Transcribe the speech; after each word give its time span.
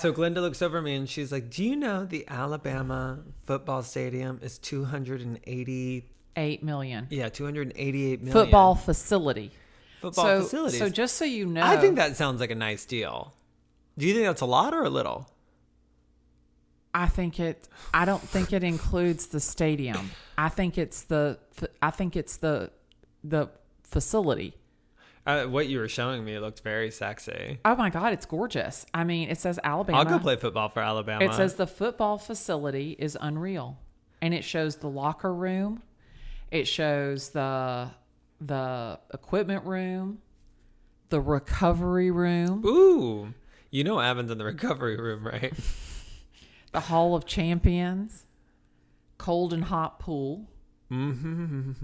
So 0.00 0.12
Glennda 0.12 0.36
looks 0.36 0.62
over 0.62 0.78
at 0.78 0.84
me 0.84 0.94
and 0.94 1.08
she's 1.08 1.32
like, 1.32 1.50
"Do 1.50 1.64
you 1.64 1.74
know 1.74 2.04
the 2.04 2.24
Alabama 2.28 3.18
football 3.42 3.82
stadium 3.82 4.38
is 4.40 4.56
288 4.58 6.62
million? 6.62 7.08
Yeah, 7.10 7.28
288 7.28 8.22
million 8.22 8.32
Football 8.32 8.76
facility. 8.76 9.50
football 10.00 10.24
so, 10.24 10.42
facilities." 10.42 10.78
So 10.78 10.88
just 10.88 11.16
so 11.16 11.24
you 11.24 11.46
know, 11.46 11.64
I 11.64 11.78
think 11.78 11.96
that 11.96 12.16
sounds 12.16 12.38
like 12.38 12.52
a 12.52 12.54
nice 12.54 12.84
deal. 12.84 13.34
Do 13.98 14.06
you 14.06 14.14
think 14.14 14.26
that's 14.26 14.40
a 14.40 14.46
lot 14.46 14.72
or 14.72 14.84
a 14.84 14.88
little? 14.88 15.28
I 16.94 17.08
think 17.08 17.40
it. 17.40 17.68
I 17.92 18.04
don't 18.04 18.22
think 18.22 18.52
it 18.52 18.62
includes 18.62 19.26
the 19.26 19.40
stadium. 19.40 20.12
I 20.38 20.48
think 20.48 20.78
it's 20.78 21.02
the. 21.02 21.40
I 21.82 21.90
think 21.90 22.14
it's 22.14 22.36
the 22.36 22.70
the 23.24 23.48
facility. 23.82 24.54
Uh, 25.26 25.44
what 25.44 25.68
you 25.68 25.78
were 25.78 25.88
showing 25.88 26.24
me 26.24 26.34
it 26.34 26.40
looked 26.40 26.60
very 26.60 26.90
sexy. 26.90 27.58
Oh 27.64 27.76
my 27.76 27.90
God, 27.90 28.12
it's 28.12 28.24
gorgeous. 28.24 28.86
I 28.94 29.04
mean, 29.04 29.28
it 29.28 29.38
says 29.38 29.58
Alabama. 29.62 29.98
I'll 29.98 30.04
go 30.04 30.18
play 30.18 30.36
football 30.36 30.68
for 30.68 30.80
Alabama. 30.80 31.24
It 31.24 31.34
says 31.34 31.56
the 31.56 31.66
football 31.66 32.16
facility 32.18 32.96
is 32.98 33.16
unreal, 33.20 33.78
and 34.22 34.32
it 34.32 34.42
shows 34.44 34.76
the 34.76 34.88
locker 34.88 35.32
room. 35.34 35.82
It 36.50 36.66
shows 36.66 37.30
the 37.30 37.90
the 38.40 38.98
equipment 39.12 39.64
room, 39.64 40.18
the 41.10 41.20
recovery 41.20 42.10
room, 42.10 42.64
"Ooh, 42.64 43.34
you 43.70 43.84
know 43.84 43.98
Evan's 43.98 44.30
in 44.30 44.38
the 44.38 44.44
recovery 44.46 44.96
room, 44.96 45.26
right?" 45.26 45.52
the 46.72 46.80
Hall 46.80 47.14
of 47.14 47.26
Champions, 47.26 48.24
cold 49.18 49.52
and 49.52 49.64
hot 49.64 49.98
pool. 49.98 50.48
hmm 50.88 51.72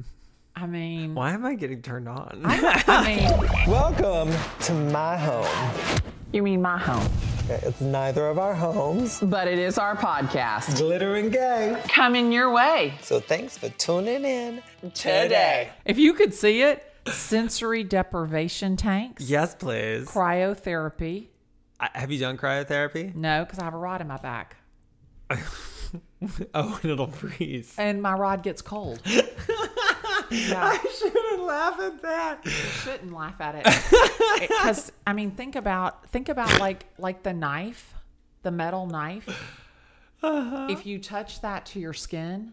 I 0.56 0.66
mean, 0.66 1.14
Why 1.14 1.32
am 1.32 1.44
I 1.44 1.54
getting 1.54 1.82
turned 1.82 2.08
on? 2.08 2.40
I 2.44 3.04
mean, 3.06 3.50
Welcome 3.70 4.32
to 4.60 4.72
my 4.72 5.16
home. 5.16 6.00
You 6.32 6.42
mean 6.42 6.62
my 6.62 6.78
home? 6.78 7.06
It's 7.48 7.80
neither 7.80 8.28
of 8.28 8.38
our 8.38 8.54
homes. 8.54 9.20
But 9.20 9.48
it 9.48 9.58
is 9.58 9.78
our 9.78 9.96
podcast. 9.96 10.78
Glitter 10.78 11.16
and 11.16 11.30
gay. 11.32 11.80
Coming 11.88 12.32
your 12.32 12.52
way 12.52 12.94
So 13.02 13.20
thanks 13.20 13.58
for 13.58 13.68
tuning 13.70 14.24
in 14.24 14.62
today. 14.94 15.70
if 15.84 15.98
you 15.98 16.14
could 16.14 16.32
see 16.32 16.62
it, 16.62 16.84
sensory 17.08 17.82
deprivation 17.84 18.76
tanks, 18.76 19.28
yes, 19.28 19.54
please. 19.54 20.06
cryotherapy. 20.06 21.26
I- 21.80 21.90
Have 21.94 22.10
you 22.12 22.18
done 22.20 22.38
cryotherapy? 22.38 23.14
No, 23.14 23.44
because 23.44 23.58
I 23.58 23.64
have 23.64 23.74
a 23.74 23.78
rod 23.78 24.00
in 24.00 24.06
my 24.08 24.16
back, 24.18 24.56
Oh, 26.54 26.78
and 26.82 26.90
it'll 26.92 27.08
freeze. 27.08 27.74
and 27.76 28.00
my 28.00 28.14
rod 28.14 28.42
gets 28.42 28.62
cold. 28.62 29.00
I 30.30 30.78
shouldn't 30.98 31.42
laugh 31.42 31.78
at 31.80 32.02
that. 32.02 32.46
shouldn't 32.82 33.12
laugh 33.12 33.40
at 33.40 33.54
it 33.56 34.40
because 34.40 34.92
I 35.06 35.12
mean, 35.12 35.30
think 35.32 35.56
about 35.56 36.06
think 36.10 36.28
about 36.28 36.58
like 36.60 36.86
like 36.98 37.22
the 37.22 37.32
knife, 37.32 37.94
the 38.42 38.50
metal 38.50 38.86
knife. 38.86 39.28
Uh-huh. 40.22 40.68
If 40.70 40.86
you 40.86 40.98
touch 40.98 41.40
that 41.42 41.66
to 41.66 41.80
your 41.80 41.92
skin, 41.92 42.52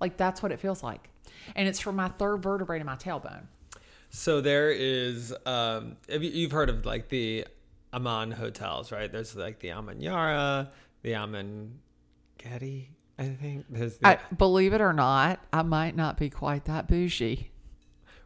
like 0.00 0.16
that's 0.16 0.42
what 0.42 0.52
it 0.52 0.60
feels 0.60 0.82
like, 0.82 1.08
and 1.54 1.66
it's 1.68 1.80
from 1.80 1.96
my 1.96 2.08
third 2.08 2.42
vertebrae 2.42 2.78
to 2.78 2.84
my 2.84 2.96
tailbone. 2.96 3.46
So 4.10 4.40
there 4.40 4.70
is, 4.70 5.34
um, 5.44 5.96
have 6.08 6.22
you- 6.22 6.30
you've 6.30 6.52
heard 6.52 6.70
of 6.70 6.86
like 6.86 7.08
the 7.08 7.44
Aman 7.92 8.30
hotels, 8.30 8.92
right? 8.92 9.10
There's 9.10 9.34
like 9.34 9.58
the 9.58 9.68
Amanyara, 9.68 10.68
the 11.02 11.14
Aman 11.16 11.80
Getty, 12.38 12.90
I 13.18 13.24
think. 13.28 13.66
There's 13.70 13.98
the, 13.98 14.08
I, 14.08 14.18
believe 14.36 14.72
it 14.72 14.80
or 14.80 14.92
not, 14.92 15.40
I 15.52 15.62
might 15.62 15.96
not 15.96 16.18
be 16.18 16.30
quite 16.30 16.66
that 16.66 16.88
bougie. 16.88 17.50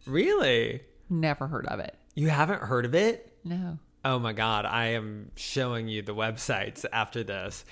really? 0.06 0.82
Never 1.08 1.48
heard 1.48 1.66
of 1.66 1.80
it. 1.80 1.96
You 2.14 2.28
haven't 2.28 2.62
heard 2.62 2.84
of 2.84 2.94
it? 2.94 3.32
No. 3.44 3.78
Oh 4.04 4.18
my 4.18 4.32
God, 4.32 4.64
I 4.64 4.86
am 4.86 5.30
showing 5.36 5.86
you 5.86 6.00
the 6.00 6.14
websites 6.14 6.86
after 6.90 7.22
this. 7.22 7.64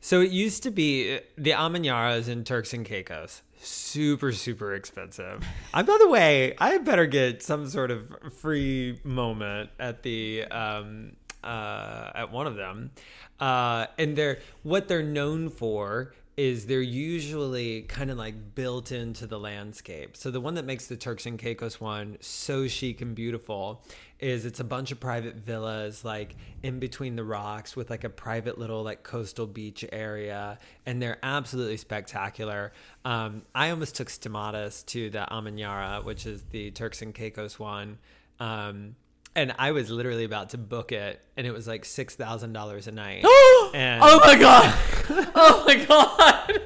So 0.00 0.20
it 0.22 0.30
used 0.30 0.62
to 0.62 0.70
be 0.70 1.20
the 1.36 1.50
Amanyaras 1.50 2.28
in 2.28 2.44
Turks 2.44 2.72
and 2.72 2.86
Caicos. 2.86 3.42
Super, 3.58 4.32
super 4.32 4.74
expensive. 4.74 5.44
I, 5.74 5.82
by 5.82 5.96
the 6.00 6.08
way, 6.08 6.54
I 6.58 6.78
better 6.78 7.06
get 7.06 7.42
some 7.42 7.68
sort 7.68 7.90
of 7.90 8.10
free 8.38 8.98
moment 9.04 9.70
at 9.78 10.02
the 10.02 10.44
um, 10.44 11.16
uh, 11.42 12.10
at 12.14 12.32
one 12.32 12.46
of 12.46 12.56
them. 12.56 12.90
Uh, 13.38 13.86
and 13.98 14.16
they're 14.16 14.38
what 14.62 14.88
they're 14.88 15.02
known 15.02 15.50
for 15.50 16.14
is 16.36 16.66
they're 16.66 16.80
usually 16.80 17.82
kind 17.82 18.10
of 18.10 18.18
like 18.18 18.54
built 18.54 18.90
into 18.90 19.26
the 19.26 19.38
landscape. 19.38 20.16
So 20.16 20.30
the 20.30 20.40
one 20.40 20.54
that 20.54 20.64
makes 20.64 20.88
the 20.88 20.96
Turks 20.96 21.26
and 21.26 21.38
Caicos 21.38 21.80
one 21.80 22.16
so 22.20 22.66
chic 22.66 23.00
and 23.00 23.14
beautiful 23.14 23.84
is 24.18 24.44
it's 24.44 24.58
a 24.58 24.64
bunch 24.64 24.90
of 24.90 24.98
private 24.98 25.36
villas 25.36 26.04
like 26.04 26.34
in 26.62 26.80
between 26.80 27.14
the 27.14 27.22
rocks 27.22 27.76
with 27.76 27.88
like 27.88 28.02
a 28.02 28.08
private 28.08 28.58
little 28.58 28.82
like 28.82 29.04
coastal 29.04 29.46
beach 29.46 29.84
area 29.92 30.58
and 30.86 31.00
they're 31.00 31.18
absolutely 31.22 31.76
spectacular. 31.76 32.72
Um, 33.04 33.42
I 33.54 33.70
almost 33.70 33.94
took 33.94 34.08
Stamatis 34.08 34.84
to 34.86 35.10
the 35.10 35.26
Amanyara, 35.30 36.04
which 36.04 36.26
is 36.26 36.42
the 36.50 36.72
Turks 36.72 37.00
and 37.00 37.14
Caicos 37.14 37.60
one. 37.60 37.98
Um, 38.40 38.96
and 39.36 39.54
I 39.58 39.72
was 39.72 39.90
literally 39.90 40.24
about 40.24 40.50
to 40.50 40.58
book 40.58 40.92
it, 40.92 41.20
and 41.36 41.46
it 41.46 41.52
was 41.52 41.66
like 41.66 41.84
six 41.84 42.14
thousand 42.16 42.52
dollars 42.52 42.86
a 42.86 42.92
night. 42.92 43.24
and 43.74 44.02
Oh 44.02 44.20
my 44.24 44.38
god! 44.38 44.74
Oh 45.34 45.64
my 45.66 45.84
god! 45.84 46.60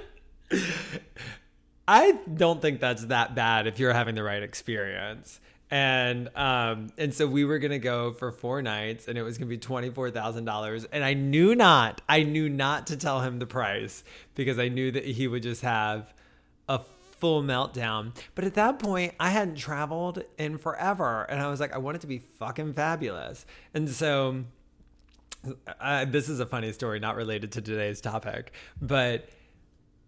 I 1.88 2.12
don't 2.32 2.60
think 2.60 2.80
that's 2.80 3.06
that 3.06 3.34
bad 3.34 3.66
if 3.66 3.78
you're 3.78 3.92
having 3.92 4.14
the 4.14 4.22
right 4.22 4.42
experience. 4.42 5.40
And 5.70 6.28
um 6.34 6.88
and 6.96 7.12
so 7.12 7.26
we 7.26 7.44
were 7.44 7.58
gonna 7.58 7.78
go 7.78 8.12
for 8.12 8.32
four 8.32 8.62
nights 8.62 9.06
and 9.08 9.18
it 9.18 9.22
was 9.22 9.36
gonna 9.36 9.50
be 9.50 9.58
twenty 9.58 9.90
four 9.90 10.10
thousand 10.10 10.46
dollars 10.46 10.86
and 10.86 11.04
I 11.04 11.12
knew 11.12 11.54
not 11.54 12.00
I 12.08 12.22
knew 12.22 12.48
not 12.48 12.86
to 12.86 12.96
tell 12.96 13.20
him 13.20 13.38
the 13.38 13.46
price 13.46 14.02
because 14.34 14.58
I 14.58 14.68
knew 14.68 14.90
that 14.92 15.04
he 15.04 15.28
would 15.28 15.42
just 15.42 15.60
have 15.62 16.14
a 16.68 16.80
full 17.18 17.42
meltdown. 17.42 18.16
But 18.34 18.44
at 18.44 18.54
that 18.54 18.78
point 18.78 19.14
I 19.18 19.30
hadn't 19.30 19.56
traveled 19.56 20.22
in 20.38 20.58
forever 20.58 21.22
and 21.28 21.40
I 21.40 21.48
was 21.48 21.60
like, 21.60 21.74
I 21.74 21.78
want 21.78 21.96
it 21.96 22.00
to 22.00 22.06
be 22.06 22.18
fucking 22.18 22.74
fabulous. 22.74 23.46
And 23.74 23.88
so 23.88 24.44
uh, 25.80 26.04
this 26.04 26.28
is 26.28 26.40
a 26.40 26.46
funny 26.46 26.72
story, 26.72 27.00
not 27.00 27.16
related 27.16 27.52
to 27.52 27.62
today's 27.62 28.00
topic, 28.00 28.52
but 28.80 29.28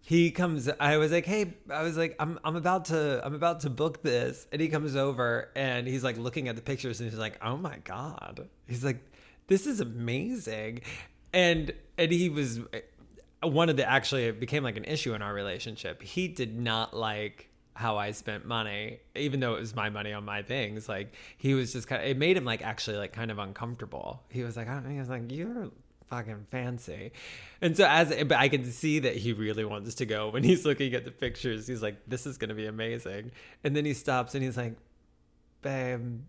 he 0.03 0.31
comes 0.31 0.67
i 0.79 0.97
was 0.97 1.11
like 1.11 1.25
hey 1.25 1.53
i 1.69 1.83
was 1.83 1.95
like 1.95 2.15
i'm 2.19 2.39
i'm 2.43 2.55
about 2.55 2.85
to 2.85 3.21
i'm 3.23 3.35
about 3.35 3.59
to 3.59 3.69
book 3.69 4.01
this 4.01 4.47
and 4.51 4.59
he 4.59 4.67
comes 4.67 4.95
over 4.95 5.51
and 5.55 5.87
he's 5.87 6.03
like 6.03 6.17
looking 6.17 6.47
at 6.47 6.55
the 6.55 6.61
pictures 6.61 6.99
and 6.99 7.09
he's 7.09 7.19
like 7.19 7.37
oh 7.43 7.55
my 7.55 7.77
god 7.83 8.49
he's 8.67 8.83
like 8.83 8.99
this 9.47 9.67
is 9.67 9.79
amazing 9.79 10.81
and 11.33 11.71
and 11.97 12.11
he 12.11 12.29
was 12.29 12.59
one 13.43 13.69
of 13.69 13.77
the 13.77 13.89
actually 13.89 14.25
it 14.25 14.39
became 14.39 14.63
like 14.63 14.77
an 14.77 14.83
issue 14.85 15.13
in 15.13 15.21
our 15.21 15.33
relationship 15.33 16.01
he 16.01 16.27
did 16.27 16.59
not 16.59 16.95
like 16.95 17.49
how 17.73 17.97
i 17.97 18.11
spent 18.11 18.45
money 18.45 18.99
even 19.15 19.39
though 19.39 19.55
it 19.55 19.59
was 19.59 19.75
my 19.75 19.89
money 19.89 20.13
on 20.13 20.23
my 20.23 20.41
things 20.41 20.87
like 20.87 21.13
he 21.37 21.53
was 21.53 21.73
just 21.73 21.87
kind 21.87 22.01
of 22.01 22.07
it 22.07 22.17
made 22.17 22.37
him 22.37 22.45
like 22.45 22.61
actually 22.61 22.97
like 22.97 23.13
kind 23.13 23.31
of 23.31 23.39
uncomfortable 23.39 24.21
he 24.29 24.43
was 24.43 24.55
like 24.57 24.67
I, 24.67 24.75
don't, 24.75 24.91
he 24.91 24.99
was 24.99 25.09
like 25.09 25.31
you're 25.31 25.71
fucking 26.11 26.45
fancy. 26.51 27.13
And 27.61 27.75
so 27.75 27.85
as 27.87 28.09
but 28.25 28.37
I 28.37 28.49
can 28.49 28.65
see 28.65 28.99
that 28.99 29.15
he 29.15 29.33
really 29.33 29.65
wants 29.65 29.95
to 29.95 30.05
go 30.05 30.29
when 30.29 30.43
he's 30.43 30.65
looking 30.65 30.93
at 30.93 31.05
the 31.05 31.11
pictures. 31.11 31.65
He's 31.65 31.81
like, 31.81 31.95
this 32.05 32.27
is 32.27 32.37
gonna 32.37 32.53
be 32.53 32.67
amazing. 32.67 33.31
And 33.63 33.75
then 33.75 33.85
he 33.85 33.93
stops 33.93 34.35
and 34.35 34.43
he's 34.43 34.57
like, 34.57 34.75
babe, 35.61 36.19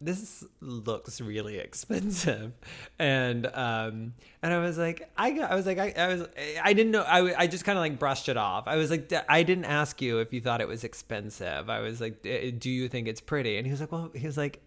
this 0.00 0.44
looks 0.60 1.20
really 1.20 1.58
expensive. 1.58 2.52
And 2.98 3.46
um 3.46 4.14
and 4.42 4.52
I 4.52 4.58
was 4.58 4.76
like, 4.76 5.10
I 5.16 5.30
got, 5.30 5.50
I 5.50 5.54
was 5.54 5.66
like, 5.66 5.78
I, 5.78 5.94
I 5.96 6.08
was, 6.08 6.28
I 6.62 6.72
didn't 6.72 6.92
know. 6.92 7.02
I, 7.02 7.42
I 7.42 7.46
just 7.46 7.64
kind 7.64 7.78
of 7.78 7.80
like 7.80 7.98
brushed 7.98 8.28
it 8.28 8.36
off. 8.36 8.66
I 8.66 8.76
was 8.76 8.90
like, 8.90 9.12
I 9.28 9.42
didn't 9.42 9.64
ask 9.64 10.00
you 10.02 10.18
if 10.18 10.32
you 10.32 10.40
thought 10.40 10.60
it 10.60 10.68
was 10.68 10.84
expensive. 10.84 11.70
I 11.70 11.80
was 11.80 12.00
like, 12.00 12.22
do 12.22 12.70
you 12.70 12.88
think 12.88 13.08
it's 13.08 13.20
pretty? 13.20 13.56
And 13.56 13.66
he 13.66 13.70
was 13.70 13.80
like, 13.80 13.92
well, 13.92 14.10
he 14.14 14.26
was 14.26 14.36
like, 14.36 14.60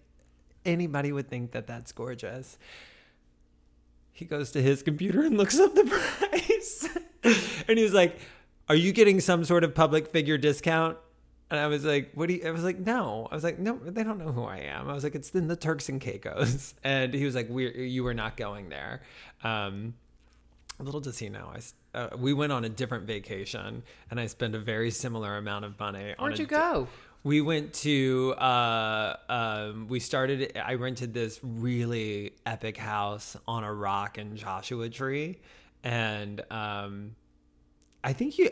anybody 0.66 1.12
would 1.12 1.28
think 1.30 1.52
that 1.52 1.68
that's 1.68 1.92
gorgeous 1.92 2.58
he 4.14 4.26
goes 4.26 4.52
to 4.52 4.62
his 4.62 4.84
computer 4.84 5.22
and 5.22 5.38
looks 5.38 5.60
up 5.60 5.74
the 5.74 5.84
price. 6.30 6.88
and 7.68 7.78
he 7.78 7.84
was 7.84 7.94
like, 7.94 8.20
Are 8.70 8.76
you 8.76 8.94
getting 8.94 9.20
some 9.20 9.44
sort 9.44 9.64
of 9.64 9.76
public 9.76 10.08
figure 10.08 10.38
discount? 10.38 10.98
And 11.52 11.60
I 11.60 11.68
was 11.68 11.84
like, 11.86 12.12
What 12.14 12.28
do 12.30 12.36
you? 12.36 12.48
I 12.48 12.52
was 12.52 12.64
like, 12.64 12.80
No. 12.80 13.28
I 13.32 13.36
was 13.36 13.44
like, 13.44 13.60
No, 13.60 13.78
they 13.78 14.04
don't 14.04 14.18
know 14.18 14.32
who 14.32 14.44
I 14.44 14.58
am. 14.60 14.90
I 14.90 14.94
was 14.94 15.04
like, 15.04 15.16
It's 15.16 15.32
in 15.32 15.48
the 15.48 15.56
Turks 15.56 15.90
and 15.90 16.02
Caicos. 16.02 16.74
And 16.84 17.14
he 17.14 17.26
was 17.26 17.36
like, 17.36 17.50
we 17.50 17.88
You 17.88 18.04
were 18.04 18.14
not 18.14 18.38
going 18.38 18.70
there. 18.70 19.02
Um, 19.44 19.94
little 20.80 21.02
does 21.02 21.20
he 21.20 21.30
know, 21.30 21.54
I, 21.54 21.98
uh, 21.98 22.10
we 22.18 22.34
went 22.34 22.52
on 22.52 22.66
a 22.66 22.70
different 22.70 23.06
vacation 23.06 23.84
and 24.10 24.20
I 24.20 24.28
spent 24.28 24.56
a 24.56 24.60
very 24.60 24.90
similar 24.90 25.38
amount 25.38 25.66
of 25.66 25.80
money. 25.80 26.16
Where'd 26.18 26.40
you 26.40 26.46
di- 26.46 26.56
go? 26.56 26.88
we 27.24 27.40
went 27.40 27.74
to 27.74 28.34
uh 28.38 29.16
um 29.30 29.88
we 29.88 30.00
started 30.00 30.52
i 30.64 30.74
rented 30.74 31.14
this 31.14 31.40
really 31.42 32.34
epic 32.46 32.76
house 32.76 33.38
on 33.48 33.64
a 33.64 33.74
rock 33.74 34.18
in 34.18 34.36
joshua 34.36 34.90
tree 34.90 35.40
and 35.86 36.44
um 36.52 37.16
i 38.04 38.12
think 38.12 38.38
you 38.38 38.50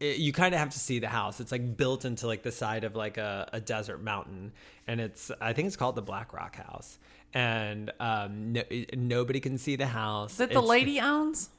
it, 0.00 0.18
you 0.18 0.32
kind 0.32 0.54
of 0.54 0.60
have 0.60 0.70
to 0.70 0.78
see 0.78 0.98
the 0.98 1.08
house. 1.08 1.40
It's 1.40 1.52
like 1.52 1.76
built 1.76 2.04
into 2.04 2.26
like 2.26 2.42
the 2.42 2.52
side 2.52 2.84
of 2.84 2.94
like 2.96 3.16
a, 3.18 3.48
a 3.52 3.60
desert 3.60 4.02
mountain, 4.02 4.52
and 4.86 5.00
it's 5.00 5.30
I 5.40 5.52
think 5.52 5.66
it's 5.66 5.76
called 5.76 5.96
the 5.96 6.02
Black 6.02 6.32
Rock 6.32 6.56
House. 6.56 6.98
And 7.34 7.90
um, 8.00 8.52
no, 8.52 8.62
nobody 8.94 9.40
can 9.40 9.58
see 9.58 9.76
the 9.76 9.86
house. 9.86 10.36
That 10.36 10.48
the 10.48 10.52
It's- 10.58 10.64
lady 10.68 10.98
owns? 11.00 11.50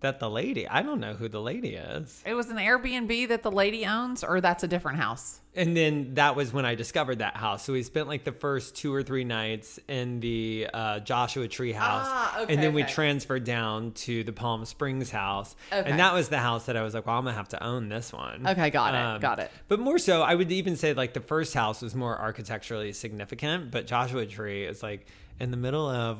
That 0.00 0.20
the 0.20 0.30
lady. 0.30 0.68
I 0.68 0.82
don't 0.82 1.00
know 1.00 1.14
who 1.14 1.28
the 1.28 1.40
lady 1.40 1.74
is. 1.74 2.22
It 2.24 2.34
was 2.34 2.50
an 2.50 2.56
Airbnb 2.56 3.28
that 3.28 3.42
the 3.42 3.50
lady 3.50 3.84
owns, 3.84 4.22
or 4.22 4.40
that's 4.40 4.62
a 4.62 4.68
different 4.68 4.98
house? 4.98 5.40
And 5.56 5.76
then 5.76 6.14
that 6.14 6.36
was 6.36 6.52
when 6.52 6.64
I 6.64 6.76
discovered 6.76 7.18
that 7.18 7.36
house. 7.36 7.64
So 7.64 7.72
we 7.72 7.82
spent 7.82 8.06
like 8.06 8.22
the 8.22 8.32
first 8.32 8.76
two 8.76 8.94
or 8.94 9.02
three 9.02 9.24
nights 9.24 9.80
in 9.88 10.20
the 10.20 10.68
uh, 10.72 11.00
Joshua 11.00 11.48
Tree 11.48 11.72
house. 11.72 12.06
Ah, 12.08 12.42
okay, 12.42 12.54
and 12.54 12.62
then 12.62 12.74
we 12.74 12.84
okay. 12.84 12.92
transferred 12.92 13.42
down 13.42 13.90
to 13.92 14.22
the 14.22 14.32
Palm 14.32 14.64
Springs 14.64 15.10
house. 15.10 15.56
Okay. 15.72 15.90
And 15.90 15.98
that 15.98 16.14
was 16.14 16.28
the 16.28 16.38
house 16.38 16.66
that 16.66 16.76
I 16.76 16.82
was 16.82 16.94
like, 16.94 17.06
well, 17.06 17.16
I'm 17.16 17.24
going 17.24 17.32
to 17.32 17.38
have 17.38 17.48
to 17.48 17.64
own 17.64 17.88
this 17.88 18.12
one. 18.12 18.46
Okay, 18.46 18.70
got 18.70 18.94
it, 18.94 19.20
got 19.20 19.40
it. 19.40 19.50
But 19.66 19.80
more 19.80 19.98
so, 19.98 20.22
I 20.22 20.36
would 20.36 20.52
even 20.52 20.76
say 20.76 20.94
like 20.94 21.12
the 21.12 21.20
first 21.20 21.54
house 21.54 21.82
was 21.82 21.96
more 21.96 22.16
architecturally 22.16 22.92
significant, 22.92 23.72
but 23.72 23.88
Joshua 23.88 24.26
Tree 24.26 24.64
is 24.64 24.80
like 24.80 25.06
in 25.40 25.50
the 25.50 25.56
middle 25.56 25.88
of 25.88 26.18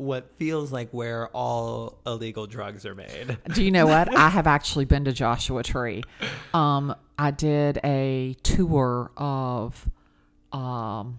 what 0.00 0.30
feels 0.36 0.72
like 0.72 0.90
where 0.92 1.28
all 1.28 1.98
illegal 2.06 2.46
drugs 2.46 2.86
are 2.86 2.94
made. 2.94 3.36
Do 3.54 3.62
you 3.62 3.70
know 3.70 3.86
what? 3.86 4.14
I 4.16 4.30
have 4.30 4.46
actually 4.46 4.86
been 4.86 5.04
to 5.04 5.12
Joshua 5.12 5.62
Tree. 5.62 6.02
Um, 6.54 6.94
I 7.18 7.30
did 7.30 7.78
a 7.84 8.34
tour 8.42 9.10
of 9.16 9.88
um, 10.52 11.18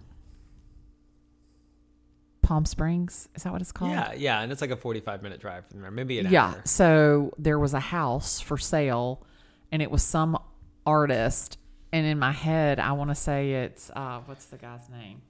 Palm 2.42 2.66
Springs. 2.66 3.28
Is 3.36 3.44
that 3.44 3.52
what 3.52 3.62
it's 3.62 3.70
called? 3.70 3.92
Yeah, 3.92 4.12
yeah. 4.14 4.40
And 4.40 4.50
it's 4.50 4.60
like 4.60 4.70
a 4.70 4.76
45 4.76 5.22
minute 5.22 5.40
drive 5.40 5.66
from 5.68 5.80
there, 5.80 5.92
maybe 5.92 6.18
an 6.18 6.26
yeah. 6.30 6.46
hour. 6.46 6.62
So 6.64 7.32
there 7.38 7.60
was 7.60 7.74
a 7.74 7.80
house 7.80 8.40
for 8.40 8.58
sale, 8.58 9.24
and 9.70 9.80
it 9.80 9.90
was 9.90 10.02
some 10.02 10.36
artist. 10.84 11.56
And 11.92 12.04
in 12.04 12.18
my 12.18 12.32
head, 12.32 12.80
I 12.80 12.92
want 12.92 13.10
to 13.10 13.14
say 13.14 13.52
it's 13.52 13.90
uh, 13.90 14.20
what's 14.26 14.46
the 14.46 14.56
guy's 14.56 14.88
name? 14.88 15.22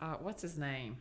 Uh, 0.00 0.14
what's 0.20 0.42
his 0.42 0.58
name? 0.58 0.96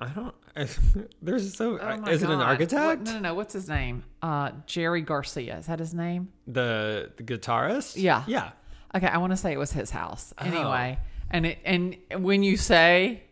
I 0.00 0.08
don't. 0.08 0.34
There's 1.22 1.54
so. 1.56 1.78
Oh 1.78 2.04
is 2.10 2.22
it 2.22 2.30
an 2.30 2.40
architect? 2.40 3.00
What- 3.00 3.06
no, 3.06 3.12
no, 3.14 3.18
no. 3.20 3.34
What's 3.34 3.52
his 3.54 3.68
name? 3.68 4.04
Uh, 4.22 4.50
Jerry 4.66 5.00
Garcia. 5.02 5.58
Is 5.58 5.66
that 5.66 5.78
his 5.78 5.94
name? 5.94 6.28
The 6.46 7.10
the 7.16 7.22
guitarist. 7.22 7.94
Yeah. 7.96 8.24
Yeah. 8.26 8.50
Okay, 8.94 9.06
I 9.06 9.18
want 9.18 9.32
to 9.32 9.36
say 9.36 9.52
it 9.52 9.58
was 9.58 9.72
his 9.72 9.90
house. 9.90 10.32
Oh. 10.38 10.44
Anyway, 10.44 10.98
and 11.30 11.46
it, 11.46 11.58
and 11.64 11.96
when 12.18 12.42
you 12.42 12.56
say 12.56 13.22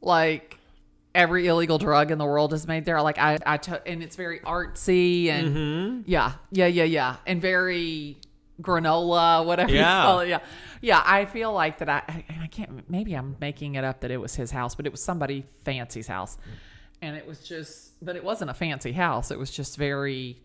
like 0.00 0.58
every 1.14 1.46
illegal 1.46 1.78
drug 1.78 2.10
in 2.10 2.18
the 2.18 2.24
world 2.24 2.52
is 2.52 2.66
made 2.66 2.84
there, 2.84 3.00
like 3.02 3.18
I 3.18 3.38
I 3.46 3.56
to, 3.58 3.86
and 3.86 4.02
it's 4.02 4.16
very 4.16 4.40
artsy 4.40 5.28
and 5.28 5.56
Mm-hmm. 5.56 6.00
yeah, 6.06 6.32
yeah, 6.50 6.66
yeah, 6.66 6.84
yeah, 6.84 7.16
and 7.26 7.40
very 7.40 8.16
granola, 8.62 9.44
whatever 9.44 9.72
Yeah. 9.72 10.00
you 10.00 10.06
call 10.06 10.20
it. 10.20 10.28
Yeah, 10.28 10.38
yeah. 10.80 11.02
I 11.04 11.24
feel 11.24 11.52
like 11.52 11.78
that. 11.78 11.88
I 11.88 12.24
and 12.28 12.42
I 12.42 12.46
can't. 12.46 12.88
Maybe 12.90 13.14
I'm 13.14 13.36
making 13.40 13.74
it 13.74 13.84
up 13.84 14.00
that 14.00 14.10
it 14.10 14.18
was 14.18 14.34
his 14.34 14.50
house, 14.50 14.74
but 14.74 14.86
it 14.86 14.92
was 14.92 15.02
somebody 15.02 15.46
fancy's 15.64 16.06
house, 16.06 16.36
and 17.02 17.16
it 17.16 17.26
was 17.26 17.40
just. 17.40 17.92
But 18.04 18.16
it 18.16 18.24
wasn't 18.24 18.50
a 18.50 18.54
fancy 18.54 18.92
house. 18.92 19.30
It 19.30 19.38
was 19.38 19.50
just 19.50 19.76
very 19.76 20.40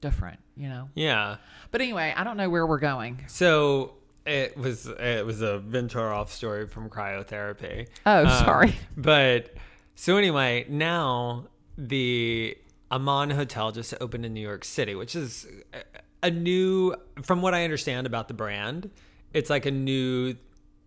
different, 0.00 0.38
you 0.56 0.68
know. 0.68 0.88
Yeah. 0.94 1.36
But 1.70 1.80
anyway, 1.80 2.12
I 2.16 2.24
don't 2.24 2.36
know 2.36 2.48
where 2.50 2.66
we're 2.66 2.78
going. 2.78 3.24
So 3.28 3.94
it 4.26 4.56
was 4.56 4.86
it 4.86 5.24
was 5.24 5.40
a 5.40 5.58
venture 5.58 6.12
off 6.12 6.32
story 6.32 6.66
from 6.66 6.88
cryotherapy. 6.90 7.88
Oh, 8.06 8.22
Um, 8.26 8.28
sorry. 8.44 8.76
But 8.96 9.54
so 9.94 10.16
anyway, 10.16 10.66
now 10.68 11.46
the 11.76 12.56
Aman 12.90 13.30
Hotel 13.30 13.72
just 13.72 13.94
opened 14.00 14.24
in 14.26 14.34
New 14.34 14.40
York 14.40 14.64
City, 14.64 14.94
which 14.94 15.14
is 15.16 15.46
a- 16.22 16.30
new, 16.30 16.94
from 17.22 17.42
what 17.42 17.54
I 17.54 17.64
understand 17.64 18.06
about 18.06 18.28
the 18.28 18.34
brand, 18.34 18.90
it's 19.32 19.50
like 19.50 19.66
a 19.66 19.70
new 19.70 20.34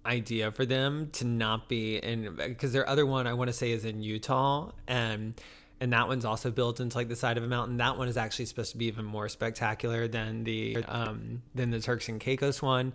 idea 0.05 0.51
for 0.51 0.65
them 0.65 1.09
to 1.13 1.25
not 1.25 1.69
be 1.69 1.97
in 1.97 2.35
because 2.35 2.73
their 2.73 2.87
other 2.89 3.05
one 3.05 3.27
I 3.27 3.33
want 3.33 3.49
to 3.49 3.53
say 3.53 3.71
is 3.71 3.85
in 3.85 4.01
Utah 4.01 4.71
and 4.87 5.39
and 5.79 5.93
that 5.93 6.07
one's 6.07 6.25
also 6.25 6.51
built 6.51 6.79
into 6.79 6.95
like 6.95 7.07
the 7.07 7.15
side 7.15 7.37
of 7.37 7.43
a 7.43 7.47
mountain. 7.47 7.77
That 7.77 7.97
one 7.97 8.07
is 8.07 8.17
actually 8.17 8.45
supposed 8.45 8.71
to 8.71 8.77
be 8.77 8.85
even 8.85 9.05
more 9.05 9.29
spectacular 9.29 10.07
than 10.07 10.43
the 10.43 10.77
um 10.87 11.41
than 11.53 11.71
the 11.71 11.79
Turks 11.79 12.07
and 12.09 12.19
Caicos 12.19 12.61
one. 12.61 12.93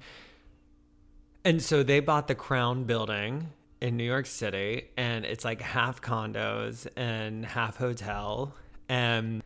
And 1.45 1.63
so 1.63 1.83
they 1.83 2.01
bought 2.01 2.27
the 2.27 2.35
Crown 2.35 2.85
building 2.85 3.51
in 3.81 3.97
New 3.97 4.05
York 4.05 4.27
City, 4.27 4.89
and 4.97 5.25
it's 5.25 5.45
like 5.45 5.61
half 5.61 6.01
condos 6.01 6.89
and 6.97 7.45
half 7.45 7.77
hotel, 7.77 8.55
and 8.89 9.43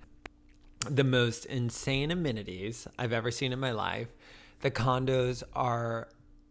the 0.88 1.05
most 1.05 1.44
insane 1.47 2.11
amenities 2.11 2.88
I've 2.99 3.12
ever 3.12 3.31
seen 3.31 3.53
in 3.53 3.61
my 3.61 3.73
life. 3.73 4.09
The 4.61 4.71
condos 4.71 5.43
are 5.55 6.09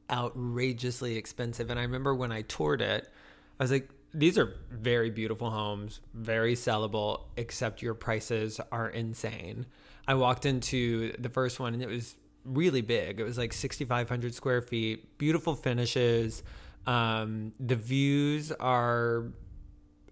outrageously 0.09 1.15
expensive. 1.15 1.69
And 1.69 1.79
I 1.79 1.83
remember 1.83 2.13
when 2.13 2.31
I 2.31 2.41
toured 2.43 2.81
it, 2.81 3.11
I 3.59 3.63
was 3.63 3.71
like, 3.71 3.89
these 4.13 4.37
are 4.37 4.55
very 4.71 5.11
beautiful 5.11 5.51
homes, 5.51 6.01
very 6.13 6.55
sellable, 6.55 7.25
except 7.37 7.81
your 7.81 7.93
prices 7.93 8.59
are 8.71 8.89
insane. 8.89 9.67
I 10.07 10.15
walked 10.15 10.45
into 10.45 11.13
the 11.19 11.29
first 11.29 11.59
one 11.59 11.73
and 11.75 11.83
it 11.83 11.89
was 11.89 12.15
really 12.43 12.81
big. 12.81 13.19
It 13.19 13.23
was 13.23 13.37
like 13.37 13.53
6,500 13.53 14.33
square 14.33 14.61
feet, 14.61 15.17
beautiful 15.17 15.55
finishes. 15.55 16.41
Um, 16.87 17.51
the 17.59 17.75
views 17.75 18.51
are 18.51 19.31